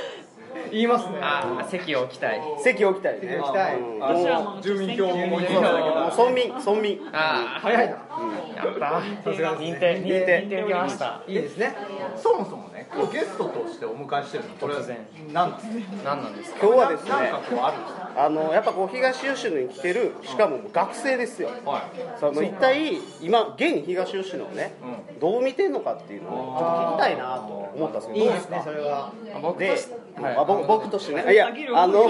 [0.70, 1.18] 言いますね。
[1.20, 2.40] あ席を置きたい。
[2.62, 3.20] 席置きたいね。
[3.22, 3.79] 席置きたい。
[3.79, 4.03] うん。
[4.03, 6.12] あ私らもの住民票も思いついたんだけどもう。
[6.16, 7.00] 村民村民。
[7.12, 7.96] あ早いな。
[8.11, 9.31] あやった。
[9.31, 9.57] さすが。
[9.59, 11.22] 認定認定認定受けました。
[11.27, 11.74] いいですね。
[12.16, 14.98] そもそもね今日ゲストとしてお迎えしてるのこれ突然。
[15.33, 16.05] 何なんですか？
[16.05, 16.59] 何なんですか？
[16.62, 17.11] 今日はですね。
[17.11, 18.04] なんかこうあるんですか？
[18.16, 21.50] あのやっぱこう東吉野に来てるしかも学生ですよ。
[21.64, 22.18] はい。
[22.18, 24.74] その一体今現東吉野をね
[25.20, 28.20] どう見てんのかっていうのをちょっと聞きたいなと思ったんですけど。
[28.20, 28.61] いいですね。
[28.64, 29.12] それは。
[29.24, 29.88] で僕とし、
[30.22, 31.33] はいあ僕僕としてね。
[31.33, 32.03] いやあの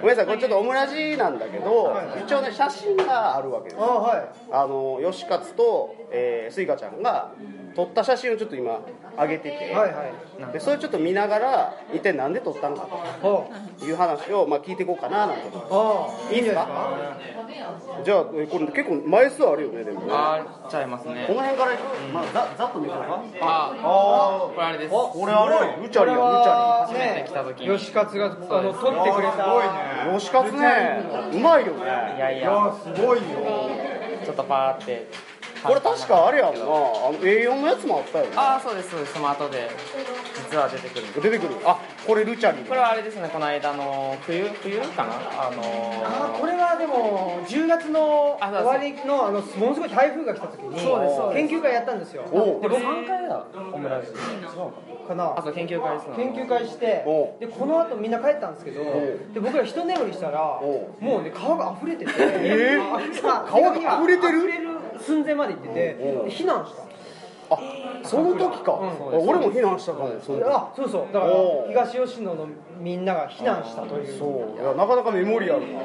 [0.00, 4.28] ごめんなさいこれちょっとオムラジなんだけど一応ね写真があるわけですあはい。
[4.52, 7.32] あの吉勝と、えー、スイカちゃんが
[7.74, 8.80] 撮った写真をちょっと今
[9.16, 10.04] 上げてて、はいは
[10.50, 10.52] い。
[10.52, 12.86] でそれちょっと見ながら一体なんで撮ったのか
[13.20, 13.50] と
[13.84, 16.66] いう話を、まあ、聞いていこうかななんて思いまああいですか？
[18.00, 20.06] すじゃあえこれ結構枚数あるよねでもね。
[20.10, 21.24] あーちゃいますね。
[21.26, 21.72] この辺から
[22.12, 23.22] まあ、ざざっと見ようか？
[23.40, 24.90] あこれあれです。
[24.90, 25.82] これあれ。
[25.82, 27.78] ルチャリやルチャ初めて来た時に。
[27.78, 29.70] 吉勝があの撮ってくれたすごいね。
[30.12, 31.84] リ吉勝ねうまいよね。
[32.16, 32.30] いや。
[32.30, 33.24] いやすごいよ。
[34.24, 35.08] ちょっとパーって
[35.62, 36.60] これ確かあれやんな。
[36.60, 38.32] あの A4 のやつもあったよね。
[38.36, 39.14] ああそうですそうです。
[39.14, 39.70] その後で
[40.50, 41.56] 実は出てくる出てくる。
[41.64, 45.12] あこれルチャリこれはあれですねこの間の冬冬かな？
[45.48, 45.62] あの
[46.04, 52.22] あーこれはでも10月の終わりのあのものすごい台風が来た時に研究会やったんですよ。
[52.24, 55.34] で僕3回だオムライスかな？
[55.36, 57.04] あそう研究会です研究会して
[57.40, 58.84] でこの後みんな帰ったんですけどう。
[59.34, 62.12] で僕ら一眠りしたらおもうね川が溢れてて。
[62.18, 64.38] えあまあ川が溢れてる？
[64.38, 64.67] 溢れる
[64.98, 65.96] 寸前まで行ってて
[66.28, 66.82] 避難した。
[67.50, 67.58] あ
[68.04, 69.28] その時か、うん。
[69.28, 70.10] 俺も避難したかも。
[70.20, 71.12] その時あそうそう。
[71.12, 71.32] だから
[71.68, 72.46] 東吉野の
[72.78, 74.18] みんなが避難したという。
[74.18, 74.62] そう。
[74.62, 75.80] いやなかなかメモリアルな。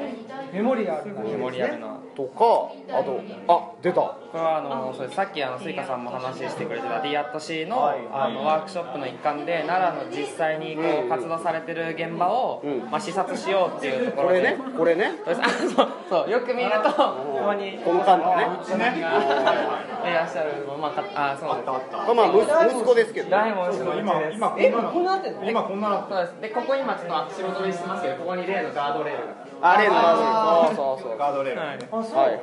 [0.52, 4.00] メモリアルな日メモリアルなとかあとあ出た。
[4.00, 7.98] これはあのそうさっきあのスイカさんも話してくれてた D@C の,、はい。
[8.12, 12.90] あのワークショップの一環で奈良の実際にこう活動されてる現場を、うん。
[12.90, 14.58] まあ、視察しようっていうところでこれね。
[14.78, 15.12] これね。
[15.24, 16.30] そうそうそう。
[16.30, 18.48] よく見るとここにこのカンタね。
[18.62, 18.94] うちね。
[18.98, 21.66] いらっしゃるまあかあそうです。
[21.66, 24.36] これまあ息息子ですけど大門氏のうちです。
[24.36, 26.06] 今えこんななってんの今こんなの。
[26.08, 26.40] そうです。
[26.40, 29.32] でここ今ちょっとあ白取りしてますけどここに例のガードレールが。
[29.62, 32.40] あれのあーそうそうそうガードレール、はいあそう、はいはい。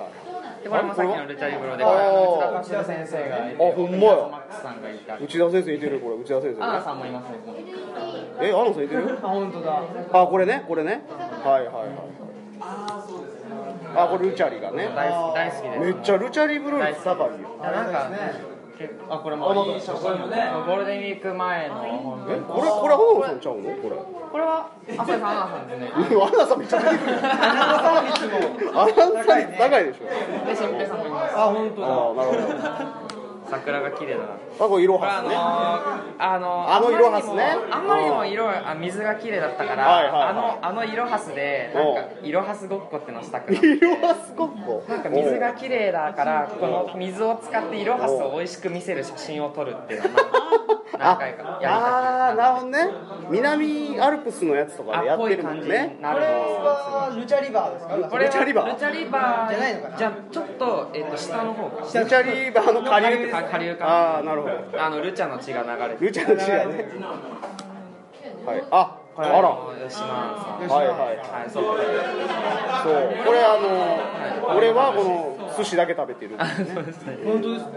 [0.64, 6.64] でこれもさっきのルチャリブロで内田先生がいてあほんまやマックスさんがいたり内田先生いてるこれ内田先生。
[6.64, 7.38] アナねさんもいますね。
[8.42, 9.20] えあのさんいてる？
[9.22, 9.84] あ本当だ。
[10.14, 11.04] あこれねこれね。
[11.44, 11.88] はいはいはい。
[13.94, 14.90] あこれルチャリがね。
[14.96, 15.80] 大好き大好きです。
[15.80, 17.38] めっちゃルチャリブルー率高いよ。
[17.38, 18.10] いやなんか
[19.10, 23.70] あこれもいい写真ゴールデンウィーク前のえこれこれ花さんちゃうの？
[23.78, 23.96] これ
[24.32, 26.00] これはあそうですアナさんですねア
[26.32, 26.60] ナさん。
[26.60, 30.06] めっちゃ出てくるアナさん率高いでしょ
[30.46, 31.88] で新平さんもいますあ本当だ。
[31.88, 33.12] なるほど。
[33.52, 34.26] 桜が綺麗だな。
[34.62, 37.58] あこれ色はねあのあの色はすね。
[37.70, 44.86] あんまりにも色あ水が綺麗だったから、あのあの色はすでなんか色はすごっこってのしたくなって色はすごくこ？
[44.88, 50.12] うなんか水が綺麗だからこの水を使って色はすを美味しく見せる写真を撮るっていうのを
[50.98, 52.90] 何回かやああーなるほどね。
[53.30, 55.66] 南アルプスのやつとかでやってるもんね。
[55.66, 57.96] これになるはルチャリバーですか？
[58.10, 58.74] これはルチャリバー。
[58.74, 59.98] ルチャリバーじゃないのかな。
[59.98, 63.88] じゃちょっと,、えっと下の方かルチャリバーの下流下下流か。
[63.88, 66.92] ああなるほどあのルチャの血が流れてルチャの血がね
[68.46, 69.58] はいあこれあら。
[69.88, 71.64] 吉野さんはいはいはいそう。
[71.64, 71.74] そう
[73.26, 76.32] これあの俺はこの寿司だけ食べてる。
[76.32, 76.38] ね
[77.26, 77.66] 本当です。
[77.66, 77.72] ね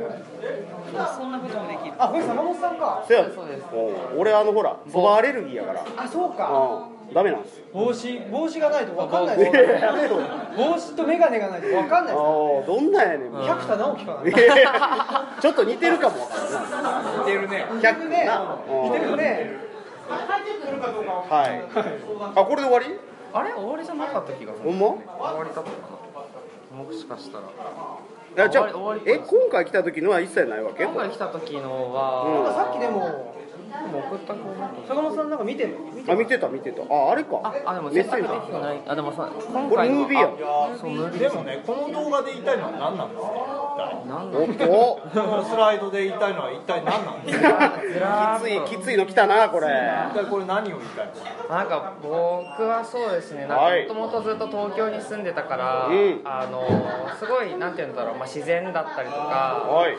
[1.16, 3.04] そんなこともできるあこれ坂本さんか。
[3.06, 5.84] せやそうですうん俺あのほらそばアレルギーやから。
[5.96, 6.88] あそうか。
[6.88, 7.14] うん。
[7.14, 7.64] ダメなんですよ。
[7.72, 9.36] 帽子帽子がないと分かんない。
[9.36, 9.54] いです
[10.56, 13.32] 帽子と眼鏡がないと分かんないあでーどんなんやねん。
[13.32, 15.38] 百田直樹かな。
[15.40, 16.16] ちょっと似てるかも
[17.18, 17.66] 似てるね。
[17.74, 18.24] 似てるね。
[18.24, 19.50] な似てるね。
[20.08, 21.62] はい。
[22.36, 22.86] あこれで終わり？
[23.32, 23.52] あれ？
[23.52, 24.70] 終わりじゃなかった気がする。
[24.70, 24.86] ほんま？
[24.88, 26.03] 終わりだったかな
[26.74, 27.44] もしかしたら。
[27.44, 27.46] い
[28.36, 28.68] やじゃあ
[29.06, 30.84] え今回来た時のは一切ないわけ？
[30.84, 31.64] 今回来た時のうん。
[31.64, 33.36] なんかは、さっきでも
[33.94, 34.40] 送った子
[34.88, 35.78] 坂本さんなんか見てる？
[35.94, 36.82] 見てあ見てた見てた。
[36.82, 37.40] ああれか。
[37.42, 38.82] ああでもメッ制セージない。
[38.86, 40.30] あでもさ今これ回のムービーや。
[40.78, 41.18] そうムービー。
[41.20, 43.30] でもねこの動画で言いたいのは何なんですか？
[44.06, 44.66] なんだおっと。
[44.66, 47.72] このスライドで言いたいのは一体何なんですか？
[48.70, 49.66] きついきついの来たなこれ。
[50.10, 51.12] 一体これ何を言いたいの？
[51.48, 53.46] かなんか僕はそうですね。
[53.46, 53.82] はい。
[53.88, 56.20] もともとずっと東京に住んでたから、うん。
[56.24, 56.64] あの
[57.18, 59.20] すごいなんて言うんだろう、まあ、自然だったりとか。
[59.68, 59.96] はい。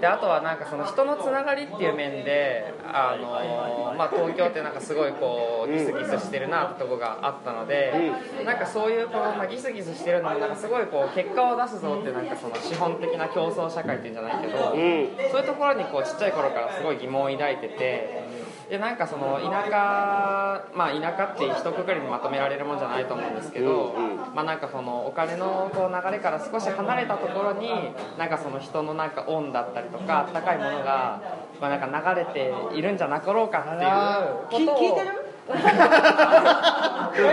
[0.00, 8.12] であとはなんかその人のつながりっていう面であの、まあ、東京ってなんかすごいこうギスギスしてるなってとこがあったので、
[8.44, 15.30] なんかそういうこの、まあ、ギスギスしてるのもなんかすごいこう結果を出すぞってなんかその資本的な競争社会っていうんじゃないけど、うん。
[15.30, 18.25] そういうところにこうちっちゃい頃からすごい疑問を抱いてて
[18.68, 24.16] でなんかその田舎まあ田舎って一括りにまとめられるもんじゃないと思うんですけど、うんうん。
[24.34, 27.70] まあなんかそのお金のこう流れから少し離れたところに
[28.18, 31.20] なんかその人のなんか恩だったりとか温かいものが
[31.60, 34.76] まあなんか流れているんじゃなかろうかっていうことを。
[34.78, 35.06] き聞いてる？
[35.46, 35.62] 大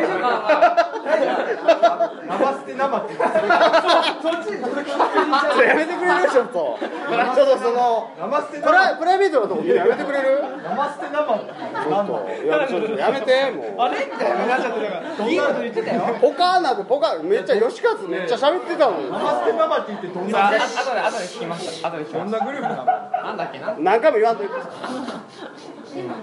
[0.05, 16.01] 丈夫生捨て生ってそっちでそれ聞いてるそれやめてくれるちょっとちょっとその生捨てプラプライベートのとこやめてくれる生捨て生ってちょっといやちょっとやめてもうあれみたいななっちゃってたからいいこと言ってたよ。
[16.21, 20.63] ポカーなんてポカーめっちゃ吉勝めっちゃ喋ってたのに生捨て生って言ってどんああな後
[20.95, 24.53] で後で聞きました後で聞きましたどんなグループなのなんだっけな何回も言わんといて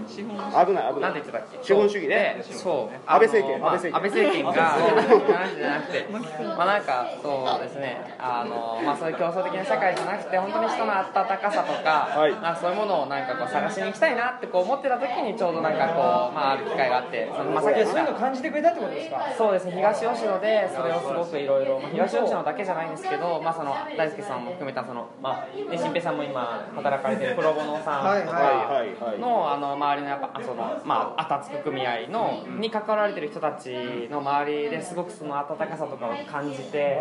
[0.06, 1.58] 資本危ない危なないんて言ってたっけ？
[1.62, 2.42] 資本主義ね。
[2.46, 2.96] でそう。
[3.06, 3.60] 安倍政権。
[3.60, 4.44] まあ安倍政権。
[4.44, 6.06] が話じゃなくて
[6.56, 8.00] まあなんかそうですね。
[8.18, 12.32] あのまあそういう競争的な社会じゃなくて本当に人の温かさとか,、はい。
[12.32, 19.16] なんかそういうものをなんかこう探しに行きたいなってこう思ってた時にちょうどなんかこうまあある機会があってそのまあさっきいや言ったそういうの感じてくれたってことですか？
[19.36, 19.72] そうですね。
[19.76, 29.18] 東吉野でそれをすごくいろいろ東吉野だけじゃないんですけど、まあ、その大輔さんも含めたその、まあ、ね新平さんも今働かれてるプロボノさんとはいかはいはいはい。
[29.18, 33.70] のあの周りのやっぱあその、まあ、あたつく組合のに関わられてる人たち
[34.10, 37.00] の周りですごくその温かさとかを感じて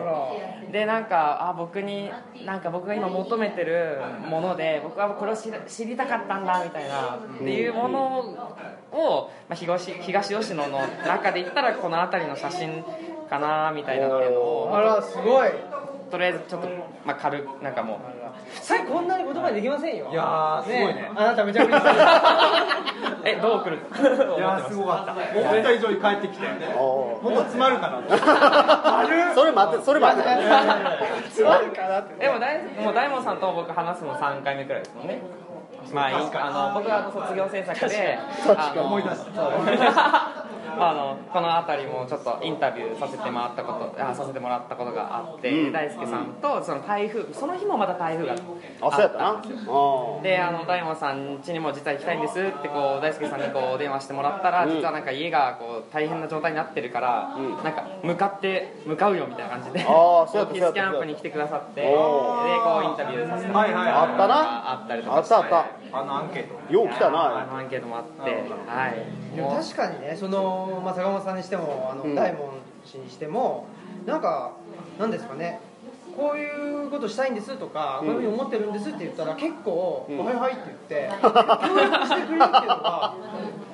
[0.72, 2.10] でなんかあ僕に
[2.46, 8.20] なんか僕が今求めてるもので僕はこれを知り知りたかったんだみたいなっていうもの
[8.92, 12.84] を、まあ、東東吉野の中で言ったらこの辺りの写真
[13.30, 15.50] かなみたいなっていうのをあらすごい。
[16.10, 16.68] とりあえずちょっと、
[17.06, 18.19] まあ、軽くなんかもう
[18.54, 20.10] 普通こんなに言葉にできませんよ。
[20.12, 21.12] いやーすごいね。
[21.16, 21.82] あなためちゃくちゃ
[23.26, 23.80] えどう来るい
[24.40, 25.12] やーすごかった。
[25.12, 26.48] 思った以上に帰ってきて。
[26.78, 28.00] おもっと詰まるかな。
[28.00, 30.30] ってーそれ待ってそれ待って。
[31.32, 32.16] つまるかなって。
[32.26, 35.22] でも大もう大門さんと僕話すの3回目くらいですもんね。
[35.94, 36.20] まあいいあ
[36.52, 38.20] の僕はあの卒業制作で。
[38.76, 40.49] 思い出した
[40.80, 45.72] ああのこの辺りもちょっとインタビューさせてもらったことあさせてもらったことがあって、うん。
[45.72, 48.34] 大輔さんとその台風その日もまた台風が
[48.82, 50.18] あそうやったんですよ。
[50.20, 54.76] あであの大門さん家にも実は行きたいんですってこう大輔さんにこうお電話してもらったら、うん。
[54.76, 57.64] 実はなんか家がこう大変な状態になってるから、うん。
[57.64, 64.72] なんか向かって向かうよみたいな感じであーそうやったオフィスキャンプに来てくださってでおこうインタビューさせてもらったりあったな。
[64.72, 65.66] あったりとかあったあった。
[65.92, 66.74] あのアンケート。
[66.74, 72.16] よう来たあなのアンケートもあってはいでも確かにねその、まあ、坂本さんにしてもあの、うん。
[72.16, 72.52] 大門
[72.86, 73.68] 氏にしても
[74.06, 74.54] なんか
[74.98, 75.60] なんですかね
[76.16, 78.08] こういうことしたいんですとか、うん。
[78.08, 80.26] こういうふうに思ってるんですって言ったら結構、うん。
[80.26, 83.14] はいはいって言って 協力してくれるっていうのが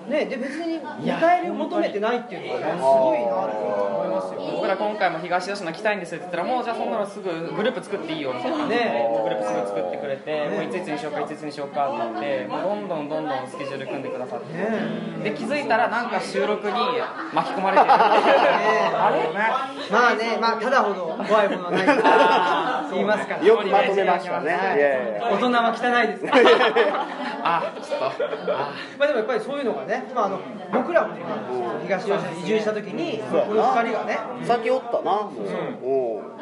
[0.09, 4.41] ねで別に見返りを求めてないっていうのがねすごいなって思いますよ。
[4.55, 8.67] 僕ら今回も東吉野来たいんですって言ったらもうじゃあそんなのすぐグループ作っていいよみたいな。
[8.67, 9.09] ね。
[9.23, 16.73] グループすぐ作ってくれて、もういついつにしようかいついつにしようかって言ってもうどんどんどんどんスケジュール組んでくださって、ねで気づいたらなんか収録に
[17.33, 17.91] 巻き込まれてる。
[17.91, 19.33] あれ？
[19.91, 21.85] まあね、まあ、ただほど怖いものはない。
[22.89, 23.43] と言いますから。
[23.43, 25.19] よくまとめましたね。
[25.21, 26.43] 大人は汚いですから
[27.47, 28.57] あちょっと。
[28.57, 28.73] あ。
[28.97, 30.39] まあでもやっぱりそういうのがね、まあ、あの
[30.73, 31.21] 僕らもね
[31.83, 35.85] 東吉野に移住した時にこの2人がね先おったなもう。
[35.85, 36.34] おう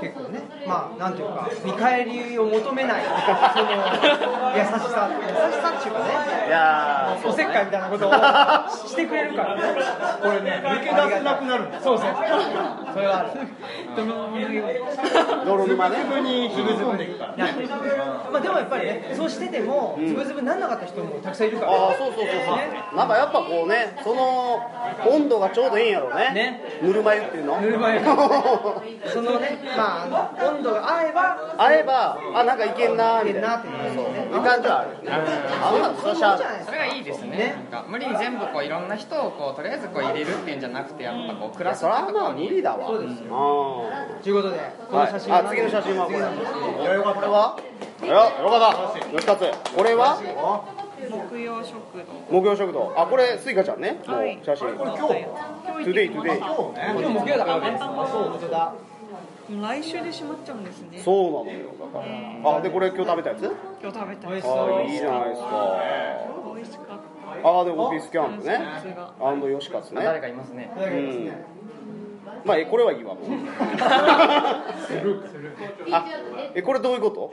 [0.00, 3.70] 結構ねまあなんていうか見返りを求めないその
[4.56, 6.48] 優しさ優しさっていうかね。
[6.48, 8.12] いやおせっかいみたいなことを
[8.88, 9.62] してくれるからね。
[10.22, 12.08] これね抜け出せなくなるそうそう。
[12.94, 13.30] それはある。
[13.96, 15.96] ー 泥沼ね。
[15.98, 17.46] 自分に引きず込んでいくから。
[17.46, 21.72] なってるまあでもやっぱりねそうしててもズブズブにならなかった人もたくさんいるから。
[21.72, 22.54] ああそうそうそうそ
[22.94, 22.96] う。
[22.96, 24.60] なんかやっぱこうねその
[25.06, 26.30] 温度がちょうどいいんやろうね。
[26.34, 26.62] ね。
[26.82, 27.60] ぬるま湯っていうの？
[27.60, 28.00] ぬるま湯。
[29.08, 33.88] そのねまあ温度が合えば会えばあなんかいけんなーみたいないけんなって。
[33.88, 34.12] いう。
[34.12, 34.90] ねいう感じはある。
[35.04, 37.28] あそしゃあそれがいいですね。
[37.30, 37.56] ね。
[37.70, 42.86] なんか無理に全部こういろんな人をこうとりあえずこう入れるっていうんじゃなくてやっぱこうクラスそれはまあ無理だわ。
[42.86, 43.26] そうですよ。
[43.30, 44.58] あということで
[44.90, 46.18] この写真あ次の写真はこれ。
[46.18, 46.24] こ
[47.20, 47.56] れは
[48.02, 48.06] よ
[48.44, 49.00] よかった。
[49.16, 50.18] 吉勝これは？
[50.98, 52.04] 木曜食堂。
[52.28, 52.92] 木曜食堂。
[52.96, 54.00] あこれスイカちゃんね。
[54.06, 54.38] もうはい。
[54.44, 54.74] 写真。
[54.74, 55.14] これ今日。
[55.84, 56.94] today today 今日ね。
[56.98, 57.78] 今日木曜だからね。
[57.78, 58.58] そう本当だ。
[58.58, 58.72] た
[59.48, 61.00] 来週でしまっちゃうんですね。
[61.02, 61.70] そうなのよ。
[61.80, 63.42] だからあでこれ今日食べたやつ？
[63.80, 65.48] 今日食べた美味しそうあいいじゃないですか。
[66.54, 66.94] 美味しかった。
[67.48, 68.60] あでオフィスキャンプね。
[69.20, 70.20] and 吉勝誰ね。
[70.20, 70.70] かいますね。
[70.74, 71.58] いただきますね
[72.44, 73.24] まあえこれはいいわもう。
[75.90, 76.04] あ
[76.54, 77.32] えこれどういうこと？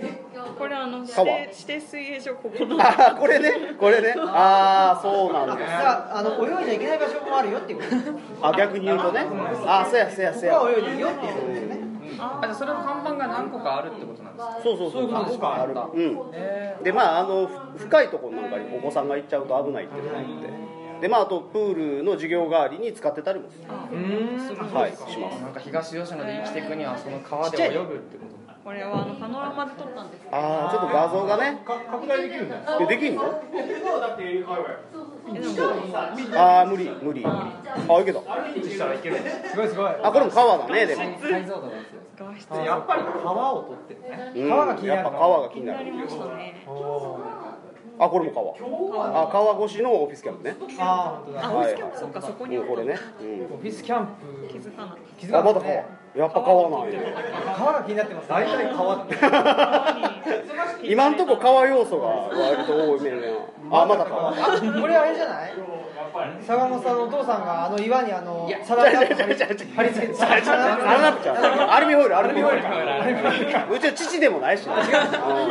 [0.57, 1.25] これあの指川。
[1.25, 2.77] 定指定水泳場ここの。
[2.79, 3.75] あこれね。
[3.77, 4.15] これね。
[4.17, 5.69] ああそうなんです。
[5.69, 7.83] さああの泳いじゃいけない場所もあるよっていうこ
[8.41, 8.47] と。
[8.47, 9.25] あ逆に言うとね。
[9.65, 10.61] あそうやそうやそうや。
[10.77, 11.84] 泳いでいいよっていうことですよね
[12.19, 14.59] あじゃあそれの看板が何個かあるってことなんですか？
[14.63, 15.01] そうそうそう。
[15.01, 15.61] そういうことですか？
[15.61, 15.73] ある。
[15.73, 16.01] う
[16.79, 16.83] ん。
[16.83, 17.47] でまああの
[17.77, 20.31] ふ深いところなんかにお子さんが行っちゃうと危ないっていうのがあって。
[21.01, 23.65] でまああとプールの授業代わりに使ってたりもする。
[23.91, 24.73] うん。
[24.73, 25.41] はいします。
[25.41, 28.35] なんか東吉野で生きていくにはその川で泳ぐってこと。
[28.65, 31.61] これはあのパノラマで撮ったんですけどああちょっと画像がね。
[31.63, 33.21] か拡大できるんだよえできんの？
[36.35, 37.23] ああ無理無理無理。
[37.25, 38.21] あいけた。
[38.21, 38.25] す
[39.55, 41.03] ごいすごいあこれも川だねでも。
[41.21, 42.49] 解像度です画質。
[42.51, 44.31] やっぱり川を取ってるね。
[44.35, 44.49] うん。
[44.49, 45.79] 川が気になるやっぱ川が気になる。
[45.79, 46.63] 気になりましたね。
[47.97, 50.57] あこれも川あ川越しのオフィスキャンプね。
[50.79, 51.47] ああ本当だ。
[51.47, 52.97] あ、オフィスキャンプ、そっか、そこにこれね、
[53.53, 54.47] オフィスキャンプ。
[54.49, 55.27] 気づかない。
[55.27, 56.99] うん、あまだ川ねやっぱ川なんや
[57.57, 59.15] 川が気になってます大体変わって
[60.89, 63.17] 今んとこ川要素が割と多いめね
[63.71, 64.33] あまだ川あ
[64.81, 65.53] これあれじゃない？
[66.47, 72.59] 坂本さんのお父さんがあの岩にあのサラダちゃうちゃうちゃう貼り付けてアルミホイルアルミホイル
[73.75, 74.71] うちは父でもないし、違う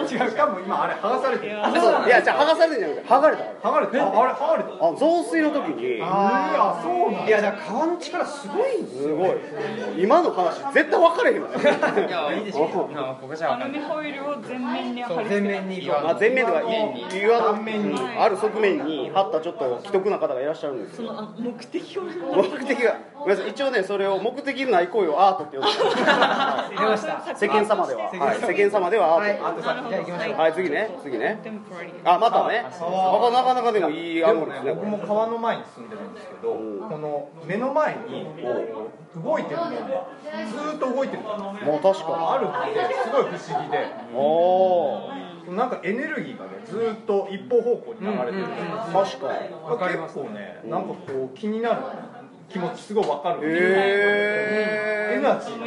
[0.09, 1.57] しかも今あれ剥がされてる。
[1.75, 2.07] そう。
[2.07, 3.09] いやじゃあ剥がされてんじゃなくて。
[3.09, 3.43] 剥がれた。
[3.69, 4.71] 剥がれてああれ剥がれた。
[4.71, 6.01] あ増水の時に。
[6.01, 9.37] あそうなんいやだから川の力すごいんですよすごい。
[9.99, 12.69] 今の話絶対分かれへんよねいやいいでしょ
[13.21, 13.81] 僕じゃアル分かんない。
[13.81, 15.03] ミホイルを全面に。
[15.03, 17.63] 貼り付け全面にあ、前面とか面に岩の。
[17.63, 18.01] 面に。
[18.19, 21.09] ある側面に貼ったちょっと既得な方がいらっしゃるんですよ。
[21.09, 26.71] そのあ目的を目的がごめんなさい一応ねそれを目的のない行為をアートって呼んでます。
[26.71, 27.37] 出ました。
[27.37, 30.37] 世間様では、はい、世間様ではアはいート、じゃあ行きましょう。
[30.37, 31.41] はい、次ね次ね。
[31.43, 31.93] テンポラリー。
[32.05, 32.65] あまたね。
[32.67, 38.27] あなかなかでもいいでもねアングルですね僕も川の前に住んでるんですけどこの目の前に
[39.23, 39.77] 動いてるものが
[40.51, 41.23] ずーっと動いてる。
[41.23, 43.79] もう確かあるってすごい不思議で。
[43.79, 45.55] におー。
[45.55, 48.45] なんかエネルギーがねずーっと一方方向に流れてる。
[48.93, 49.49] 確かに。
[49.99, 51.83] 結構ねなんかこう気になる
[52.49, 53.51] 気持ちすごいわかるってい。
[53.51, 55.65] うエへナジー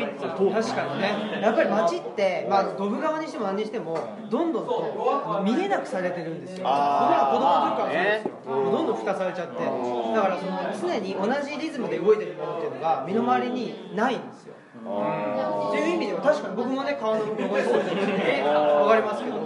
[0.54, 1.40] 確かにね。
[1.42, 3.98] やっぱり街って、まあ、ドブ川にしても何にしても
[4.30, 6.64] どんどんとあの見えなくされてるんですよ。
[6.64, 8.64] 僕ら子供の時からそうですよ、まあね。
[8.64, 9.64] もうどんどん蓋されちゃって。
[9.64, 14.54] だからその常に同じリズムで動いてるものっていうのが身の回りにないんですよ。
[14.78, 18.18] っていう意味では確かに僕もね川の向こうに住んでるん。
[18.18, 19.38] で分かりますけど。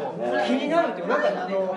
[0.46, 1.76] 気になるっていうなんかねあの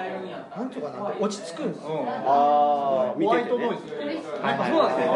[0.57, 2.07] なんていうかな落ち着くんですよ。
[2.09, 3.57] ああ見ホワててね。
[3.57, 3.83] イトノイズ。
[3.89, 5.15] そうなんですよ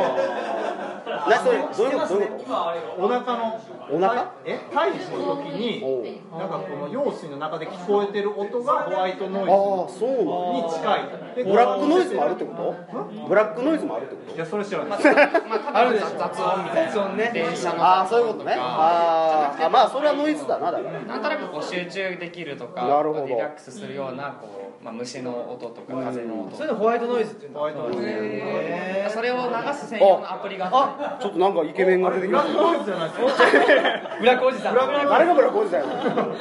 [1.08, 3.04] なそれどういうことどういうこと？
[3.04, 4.32] お腹のお腹？
[4.44, 11.00] え胎児の時になんかこの羊水の中で聞こえてる音がホワイトノああイズに近い。
[11.36, 13.28] でブラックノイズもあるってこと？
[13.28, 14.88] ブラックノイズもあるってこいやそれ知らない。
[14.88, 16.92] まあただ雑音みたいな。
[16.92, 17.30] 雑音ね。
[17.32, 18.56] 電車のとああそういうことね。
[18.58, 21.00] あーあまあそれはノイズだなだから。
[21.00, 23.26] なんとなくこう集中できるとかなるほど。
[23.26, 24.48] リラックスするようなこ
[24.80, 28.02] う、まあ、虫の音とか風の音そういうのホワイトノイズっていうのホワイトノイズ。
[28.04, 32.58] へそれを流す専用のアプリがあってちょっとなんかイケメンが出てきました。
[34.60, 34.74] さん。
[34.74, 36.34] 誰がブラックおじさんやの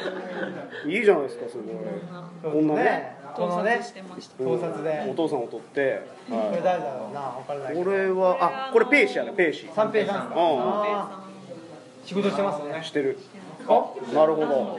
[0.90, 1.56] いいじゃないですかす
[2.42, 2.52] ごい。
[2.52, 3.16] こんなね。
[3.36, 5.06] 盗撮で。
[5.10, 7.20] お父さんを撮って、これ誰だろうな？
[7.20, 10.32] 分からないこれはあこれペイシやねペイシ三平さん
[12.04, 12.82] 仕事してますね。
[12.82, 13.18] してる。
[13.68, 13.84] あ
[14.14, 14.78] なるほど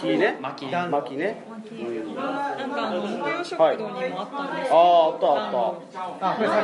[0.00, 0.38] 火火ね。
[0.40, 1.42] 巻き暖薪ね。
[1.48, 5.74] なんかあの木曜食堂にもあったんですけど、あああったあっ
[6.20, 6.54] あこれさ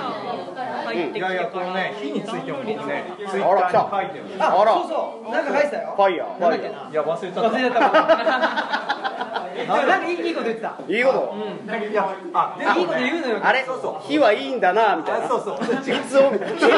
[0.86, 3.04] 入ってきいやいやこのね火についても僕ね。
[3.28, 4.72] ツイあらッターに書いてるああら。
[4.74, 5.30] そうそう。
[5.32, 5.94] なんか書いてたよ。
[5.96, 6.36] ファイヤー。
[6.38, 9.23] ファイヤなんだっけないや忘れちゃっ忘れちゃった
[9.66, 10.68] なんかいいいいこと言ってた。
[10.86, 11.34] ーいいこと？
[11.66, 13.40] たいやあでいいこと言うのよ。
[13.42, 13.64] あれ？
[14.02, 15.26] 火はいいんだなみたいな。
[15.26, 15.56] あそうそう。
[15.56, 15.58] い
[16.02, 16.68] つをみたいな火を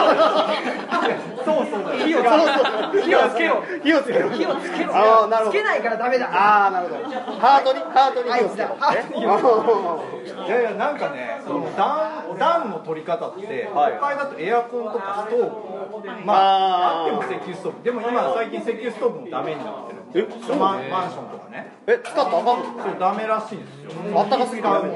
[1.44, 1.80] そうそう。
[1.98, 4.94] 火を火をつけろ火をつけろ火をつけろ。
[4.96, 5.50] ああなるほど。
[5.50, 6.26] つけないからダメだ。
[6.32, 7.04] ああなるほど。
[7.38, 7.80] ハートに？
[7.80, 8.96] ハートに火をつけろあい
[10.50, 13.94] やいやなんかねその暖暖の取り方ってはい。
[13.94, 17.06] 都会だとエアコンとかストーブまあー。
[17.06, 17.82] ああっても石油ストーブ。
[17.84, 21.70] でも今最近石油ストーブもダメになってえそうマンションとかね。
[21.86, 22.82] え使ったらあかんの？
[22.82, 24.18] そうダメらしいんですよ。
[24.18, 24.68] あったかすぎて。
[24.68, 24.88] ダメ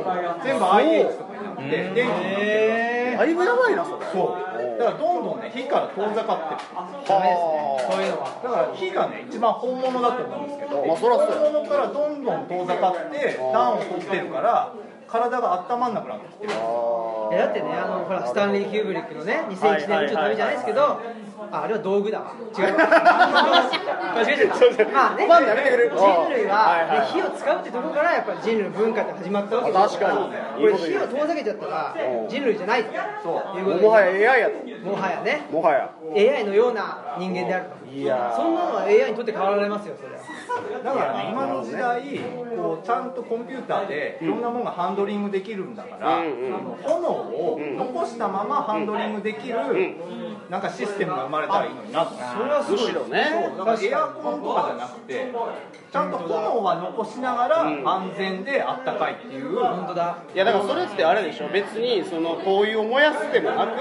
[0.43, 1.63] 全部 IH とかになって。
[1.69, 4.07] 電気になってだいぶやばいなそれ。
[4.13, 4.79] そう。
[4.79, 6.61] だからどんどんね火から遠ざかってる
[7.07, 8.41] ダメですねそういうのは。
[8.43, 14.73] だから火がね一番本物だと思うんですけど、まあそらそ本物からどんどん遠ざかって暖を取ってるから
[15.11, 16.53] 体が温まんなくなってきてる。
[17.33, 21.01] えだってねあのほらスタンリー・キューブリックのね2001年宇宙の旅じゃないですけど
[21.51, 22.35] ああれは道具だわ。
[22.57, 22.77] 違う。
[24.93, 29.73] まあねまあやめてくれる人類はいはいは、ね、火を使うってところからやっぱり人類の文化って始まったわけ。
[29.73, 30.19] です確かに
[30.61, 31.95] これ火を遠ざけちゃったら
[32.29, 32.91] 人類じゃないと。
[32.91, 33.83] いうことで。
[33.83, 34.87] もはや AI やと。
[34.87, 35.47] もはやね。
[35.51, 35.91] もはや。
[36.15, 37.91] AI のような人間であると。
[37.91, 38.37] いやー。
[38.37, 40.10] そんなのは AI にとって変わられますよそれ。
[40.10, 40.10] は
[40.83, 47.60] だからね今の時代こうちゃんとコンピューターでいろんなものがハンドリングできるんだから、うんうんあの炎を残
[48.21, 49.57] したままハンドリングできる、
[50.51, 53.49] なんかシステムが生まれたらいいのになとそれはすごいね。
[53.57, 55.33] だからエアコンとかじゃなくて
[55.91, 60.19] ちゃんと炎は残しながら安全であったかいっていう、本当だ。
[60.35, 61.49] いやだからそれってあれでしょ。
[61.49, 63.81] 別にその灯油を燃やすでもなく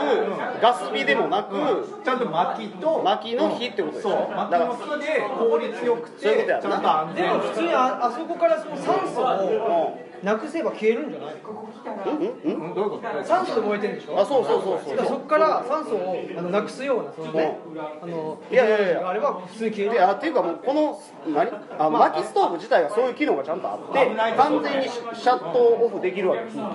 [0.62, 11.36] ガス火でもなくちゃんと薪と薪の火ってことでしそうょ薪だからの火で効率よくてちゃんと安全でも普通にああそこからその酸素をなくせば消えるんじゃない？
[11.36, 12.76] うんうんうん。
[12.76, 14.20] どういうこと酸素で燃えてるんでしょ？
[14.20, 14.98] あそうそうそうそう。
[14.98, 17.58] だからそこから酸素をあのなくすようなそのね。
[18.02, 19.08] あのいやいやいや。
[19.10, 19.96] あれば普通に消える。
[19.96, 21.02] であっていうかもうこの
[21.34, 21.50] 何？
[21.78, 26.70] あ薪ストーブ自体がそういう機能がちゃんとあって完全にシャットオフできるわけです空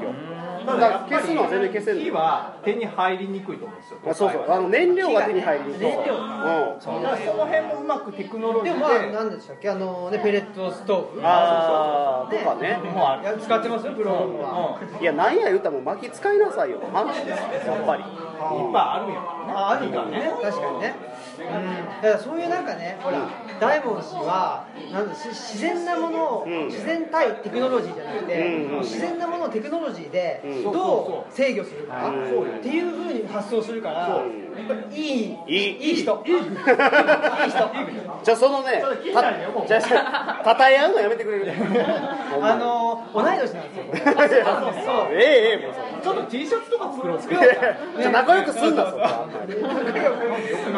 [0.65, 4.51] 気をだから消すのは全然消せ火るは手に入りにくいと思うんですよあそうそう。
[4.51, 5.81] あの燃料が手に入りにくい。
[5.81, 6.15] 燃料。
[6.15, 7.03] うんそう。
[7.03, 8.79] だからその辺もうまくテクノロジーで。
[8.79, 9.71] もまあで何でしたっけ？
[9.71, 11.21] あのねペレットストーブ。
[11.23, 12.79] あーとかね。
[12.83, 16.81] もう使ってますよプログラムは、いやなんや言うたらもう薪使いなさいよ。
[16.93, 17.35] 話で。
[17.35, 18.05] すよやっぱり
[18.53, 19.53] いっぱいあるんやからね。
[19.53, 20.33] ああるんだね。
[20.43, 20.95] 確かにね。
[21.39, 22.03] うん。
[22.03, 23.29] だからそういうなんかねほら
[23.61, 26.67] 大門氏はなんだし自然なものを、うん。
[26.67, 28.77] 自然対テクノロジーじゃなくて、うん。
[28.77, 30.63] うん自然なものをテクノロジーでうん。
[30.65, 32.59] どう制御するか、うん。
[32.59, 35.39] っていうふうに発想するから、やっぱりいいい。
[35.47, 36.23] いいい人。
[36.27, 37.95] いい人。
[38.25, 38.83] じゃあそのね
[39.13, 41.53] たじゃあじゃあたえ合うのやめてくれる。
[42.43, 44.45] あの同い年なんですよ。
[44.85, 47.19] そ うええええちょっと T シャツとか作ろう。
[47.19, 47.55] いやいや
[47.99, 49.27] じゃあ仲良くすんなそこは。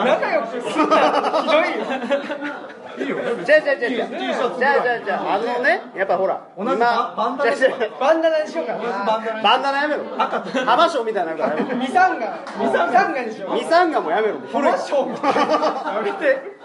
[0.04, 0.96] 仲良くすんな
[1.42, 3.44] ひどいよいいよ。
[3.44, 4.08] じゃあじゃあじゃあじゃあ。
[4.08, 9.42] じゃあじゃあじゃああのねやっぱほら同じババンダナにしようかな。
[9.42, 10.02] バンダナやめろ。
[10.64, 11.74] 浜章みたいなのやめろ。
[11.76, 12.26] ミサンガ。
[12.58, 13.54] ミサンガにしよう。
[13.54, 14.34] ミサンガもやめろ。
[14.52, 14.70] 古い。
[14.70, 14.76] や
[16.04, 16.55] めて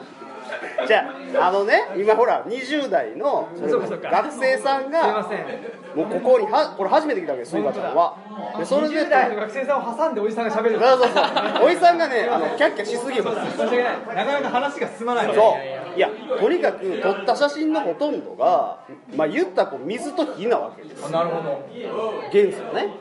[0.87, 5.27] じゃああのね今ほら20代の学生さんが
[5.95, 8.15] もうここにはこれ初めて来たわけですスイカちゃんは。
[8.57, 10.79] でそれで20代の学生さんを挟んでおじさんが喋る。
[10.79, 11.21] そうそうそ
[11.63, 11.65] う。
[11.65, 13.51] おじさんがねあのキャッキャしすぎます。
[13.51, 13.99] 申し訳ない。
[14.15, 15.35] なかなか話が進まない。
[15.35, 15.97] そう。
[15.97, 16.09] いや
[16.39, 18.79] とにかく撮った写真のほとんどが
[19.15, 21.11] まあ言ったらこう水と火なわけです。
[21.11, 21.63] なるほど。
[22.31, 22.95] 元素ね。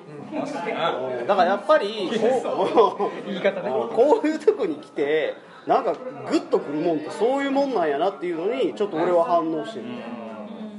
[1.27, 3.71] だからやっぱりこう言い方ね。
[3.71, 5.35] こういうとこに来て
[5.71, 5.95] なんか
[6.29, 9.85] グッとくるもんってそういうもんなんやなっていうのにちょっと俺は反応してる。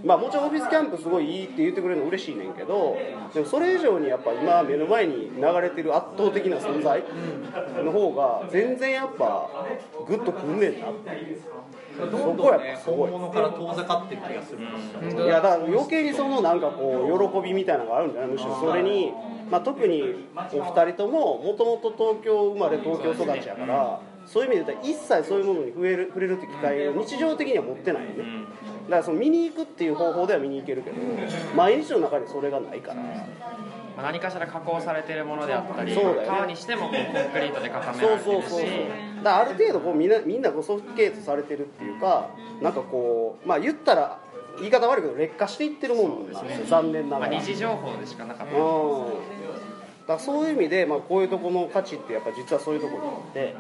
[0.04, 2.98] まあもちろんオフィスキャンプすごいいいって言ってくれるの嬉しいねんけど
[3.34, 7.04] でもそれ以上にやっぱ今目の前に流れてる圧倒的な存在
[7.86, 9.48] の方が全然やっぱ
[10.08, 11.42] グッとくんねんなっていう。
[11.98, 13.12] そこやっぱすごい。
[13.12, 14.60] 本物から遠ざかってる気がする。
[14.60, 19.14] んですよいやだから余計にそのなんかこう喜びみたいなのがあるんじゃないむしろそれに、
[19.50, 28.18] まあ、特にお二人とももともと東京生まれ東京育ちやからそういう意味で言ったら一切そういうものに触れる触れるって機会を日常的には持ってないよね。
[28.86, 30.96] だからその見に行くっていう方法では見に行けるけど
[31.56, 33.02] 毎日の中にそれがないから。
[33.96, 36.28] まあ何かしら加工されてるものであったりそうだよね。
[36.28, 38.24] 革にしてもコンクリートで固められてるし。
[38.24, 42.30] そうそうそうだある程度こうみんなみんなこうソフィケートされてるっていうか
[42.62, 44.20] なんかこうまあ言ったら
[44.58, 46.66] 言い方悪いけど劣化していってるもんなんですよ。
[46.68, 48.56] 残念なまあ、がら二次情報でしかなかった。
[48.56, 49.41] うん
[50.02, 53.56] だからそういう意味で、まあ、こういうところの価値ってやっぱ実はそういうところにあって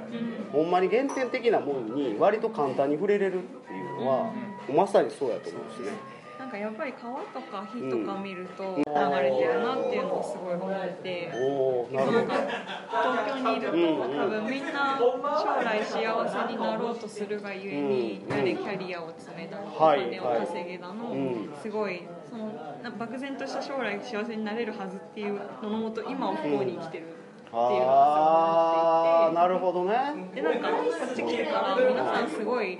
[0.51, 4.33] ほんまに原点的なものに割と簡単に触れれるっていうのは
[4.75, 6.21] まさにそうやと思うんですね。
[6.39, 8.83] なんかやっぱり川とか火とか見ると流
[9.21, 11.29] れてるなっていうのをすごい思って。
[11.93, 12.25] な東
[13.27, 22.47] 京にいると多分みんな将来幸せになろうとするがゆえにうんやれキャリアを詰めだのおはい金を稼げだのうんすごいその
[22.81, 28.15] な漠然とした将来幸せになれるはずっていうののもと今を不幸に生きてるっていうのが
[29.19, 29.31] すごい思って。
[29.31, 30.31] いてなるほどね。
[30.33, 30.75] でなんかこ
[31.11, 32.79] っち来てから皆さんすごい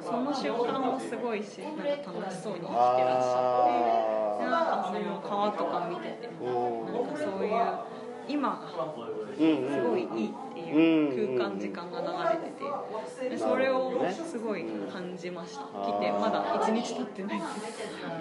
[0.00, 4.44] その瞬間もすごいしなんか楽しそうに生きてらっしゃって。
[4.44, 7.54] でなんかその川とか見ててもなんかそういう
[8.28, 8.68] 今
[9.36, 10.34] すごいいい
[10.68, 12.52] いう空間時間が流れて
[13.28, 13.92] てでそれを
[14.30, 15.62] すごい感じました。
[15.62, 17.38] 来てまだ1日経ってない。
[17.38, 17.44] で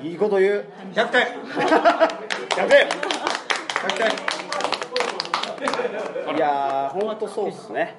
[0.01, 0.65] すいいこと言う。
[0.93, 4.07] 100点100点100点
[6.35, 7.95] いやー本当そうっすね。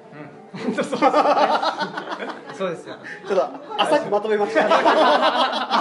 [2.55, 2.95] そうですよ。
[3.27, 4.65] ちょっと浅くまとめました。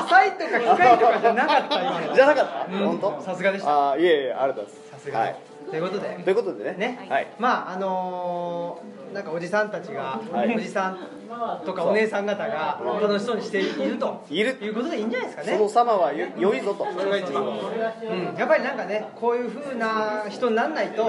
[0.04, 0.46] 浅いとか
[0.76, 2.14] 深いとかじゃなかった今の。
[2.14, 2.78] じゃなかった？
[2.78, 3.22] 本当？
[3.22, 3.70] さすがでした。
[3.70, 4.90] ああいえいえありがとうございます。
[4.90, 5.36] さすがはい
[5.70, 6.20] ということで。
[6.24, 6.76] ということでね。
[6.78, 7.06] ね。
[7.08, 7.26] はい。
[7.38, 10.54] まああのーなんかおじさんたちが、はい。
[10.54, 10.98] おじさん
[11.64, 14.24] とかお姉さん方が楽しそうにしていると。
[14.30, 15.58] いるいうことでいいんじゃないですかそね。
[15.58, 16.86] の様はよ良いぞと。
[16.92, 21.04] それが一番、うん、やっぱりなんかねこういう風な人にならないと、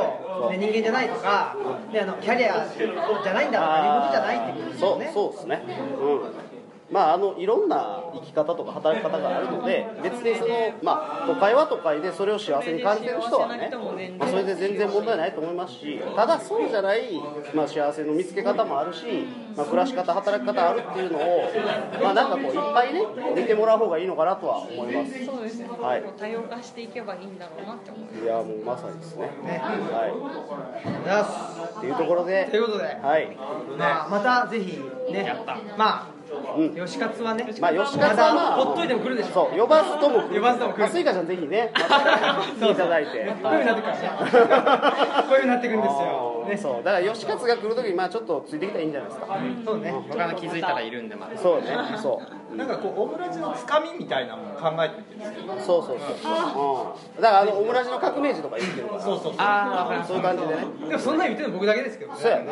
[0.51, 1.55] ね、人間じゃないとか、
[1.91, 5.63] ね、あのキャリアじゃないんだとかいうことじゃないっていうことですそうそうですね。
[6.01, 6.48] うん
[6.91, 13.69] まああのいろんな生き方とか働き方があるので別にそのまあ都会は都会でそれを幸せに感じてる人はね、
[14.17, 17.01] まあ、それで全然問題ないと思いますしただそうじゃない、
[17.53, 19.05] まあ、幸せの見つけ方もあるし、
[19.55, 21.51] まあ、暮らし方働き方あるっていうのを
[22.01, 23.01] まあなんかこういっぱいね
[23.35, 25.25] 見てもらう方がいいのかなとは思います。
[25.25, 26.03] そうですね、はい。
[26.17, 29.31] 多様化していけばいいんだろうなって思いますいやもうまさにですね。
[29.43, 29.61] ね。
[29.61, 31.77] はい。
[31.77, 33.37] っていうところでということで、はい。
[33.77, 34.79] まあ、またぜひ
[35.11, 35.35] ね
[35.77, 36.18] まあ
[36.57, 36.75] うん。
[36.85, 39.33] 吉勝はねまあ吉勝はまあほっといても来るでしょ。
[39.33, 40.35] そう呼ばずとも来る。
[40.35, 40.79] 呼ばずとも来る。
[40.83, 43.33] まあスイカちゃんぜひね また来ていただいて。
[43.41, 43.63] こういう。
[43.63, 46.57] 風になってくるからねこうになってくるんですよ ね。
[46.57, 46.83] そう。
[46.83, 49.39] だから吉勝が来る時にまあちょっとついてきたらいいんじゃないですか。
[49.65, 49.91] そうね。
[49.91, 51.37] 他の気づいたらいるんでまだ。
[51.37, 51.67] そうね。
[52.01, 52.21] そ
[52.53, 52.55] う。
[52.55, 55.53] なんかこうオムラジのつかみみたいなもの考えてみてるんですけど。
[55.59, 59.01] そうそうそう、うん、だからあのオムラジの革命児とか言ってるから。
[59.01, 59.33] そうそうそう。
[59.37, 60.65] ああそういう感じでね。
[60.89, 62.19] でもそんなん言ってるの僕だけですけどね。
[62.19, 62.45] そうやね。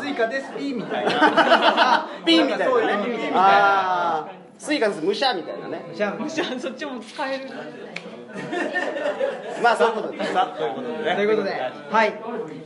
[0.00, 2.08] スイカですピーみたいな。
[2.24, 4.28] ピンみたいな
[4.58, 5.04] スイカです。
[5.04, 5.84] むしゃみたいなね。
[5.92, 7.46] じゃあじゃあそっちも使える
[9.62, 11.14] まあそういうことですさあということでね。
[11.16, 11.50] ということで
[11.90, 12.12] はい。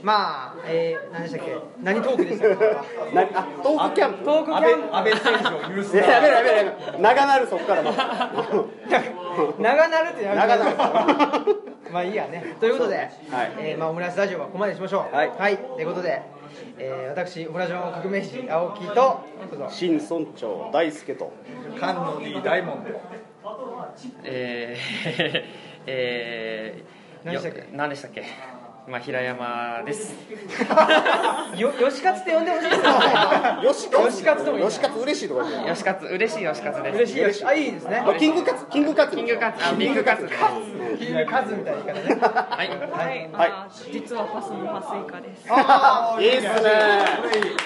[0.03, 1.57] まあえー、何でしたっけ？
[1.83, 3.15] 何トークでしたっけ？
[3.15, 4.25] なあトークキャンプ。
[4.25, 4.97] トークキャンプ。
[4.97, 5.97] 安倍選手を許す。
[5.97, 6.99] いややめろやめろやめろ。
[7.01, 7.93] 長なるそっからも
[9.59, 10.77] 長なるってやめて長なる
[11.93, 12.57] まあいいやね。
[12.61, 13.11] ということで、はい。
[13.59, 15.15] えーまあ、オムライスラジオはここまでにしましょう。
[15.15, 15.57] はい。
[15.59, 16.23] ということで、
[16.79, 19.21] えー、私オムラジオの革命児青木と
[19.69, 21.33] 新村長大輔と。
[21.75, 22.93] 菅野 D 大門で
[24.25, 25.43] えー、
[25.87, 27.59] えー、何でしたっけ？
[27.61, 28.25] よ何でしたっけ？
[28.89, 30.15] まあ平山です。
[31.59, 32.93] よ吉勝って呼んでほしいですよ。
[33.73, 34.71] 吉勝吉勝ともいいな。
[34.71, 36.97] 吉勝嬉しいとか言って吉勝嬉しい吉勝です。
[36.97, 38.03] 嬉しいよしあいいですね。
[38.07, 38.67] まあキングカツ。
[38.67, 39.17] キングカツ。
[39.17, 39.65] キングカツ。
[39.65, 40.29] あビッグカツ。
[41.01, 42.47] キングカズみたいな言い方ね。
[42.49, 42.69] はい。
[42.69, 42.79] はい、
[43.33, 43.51] はい。
[43.51, 45.49] あ実はパスのパスイカです。
[46.23, 46.71] いいっすね。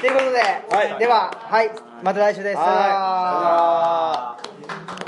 [0.00, 0.40] ということで、
[0.74, 0.98] はい。
[0.98, 1.70] でははい。
[2.02, 2.56] また来週です。
[2.56, 4.36] は
[4.96, 5.00] い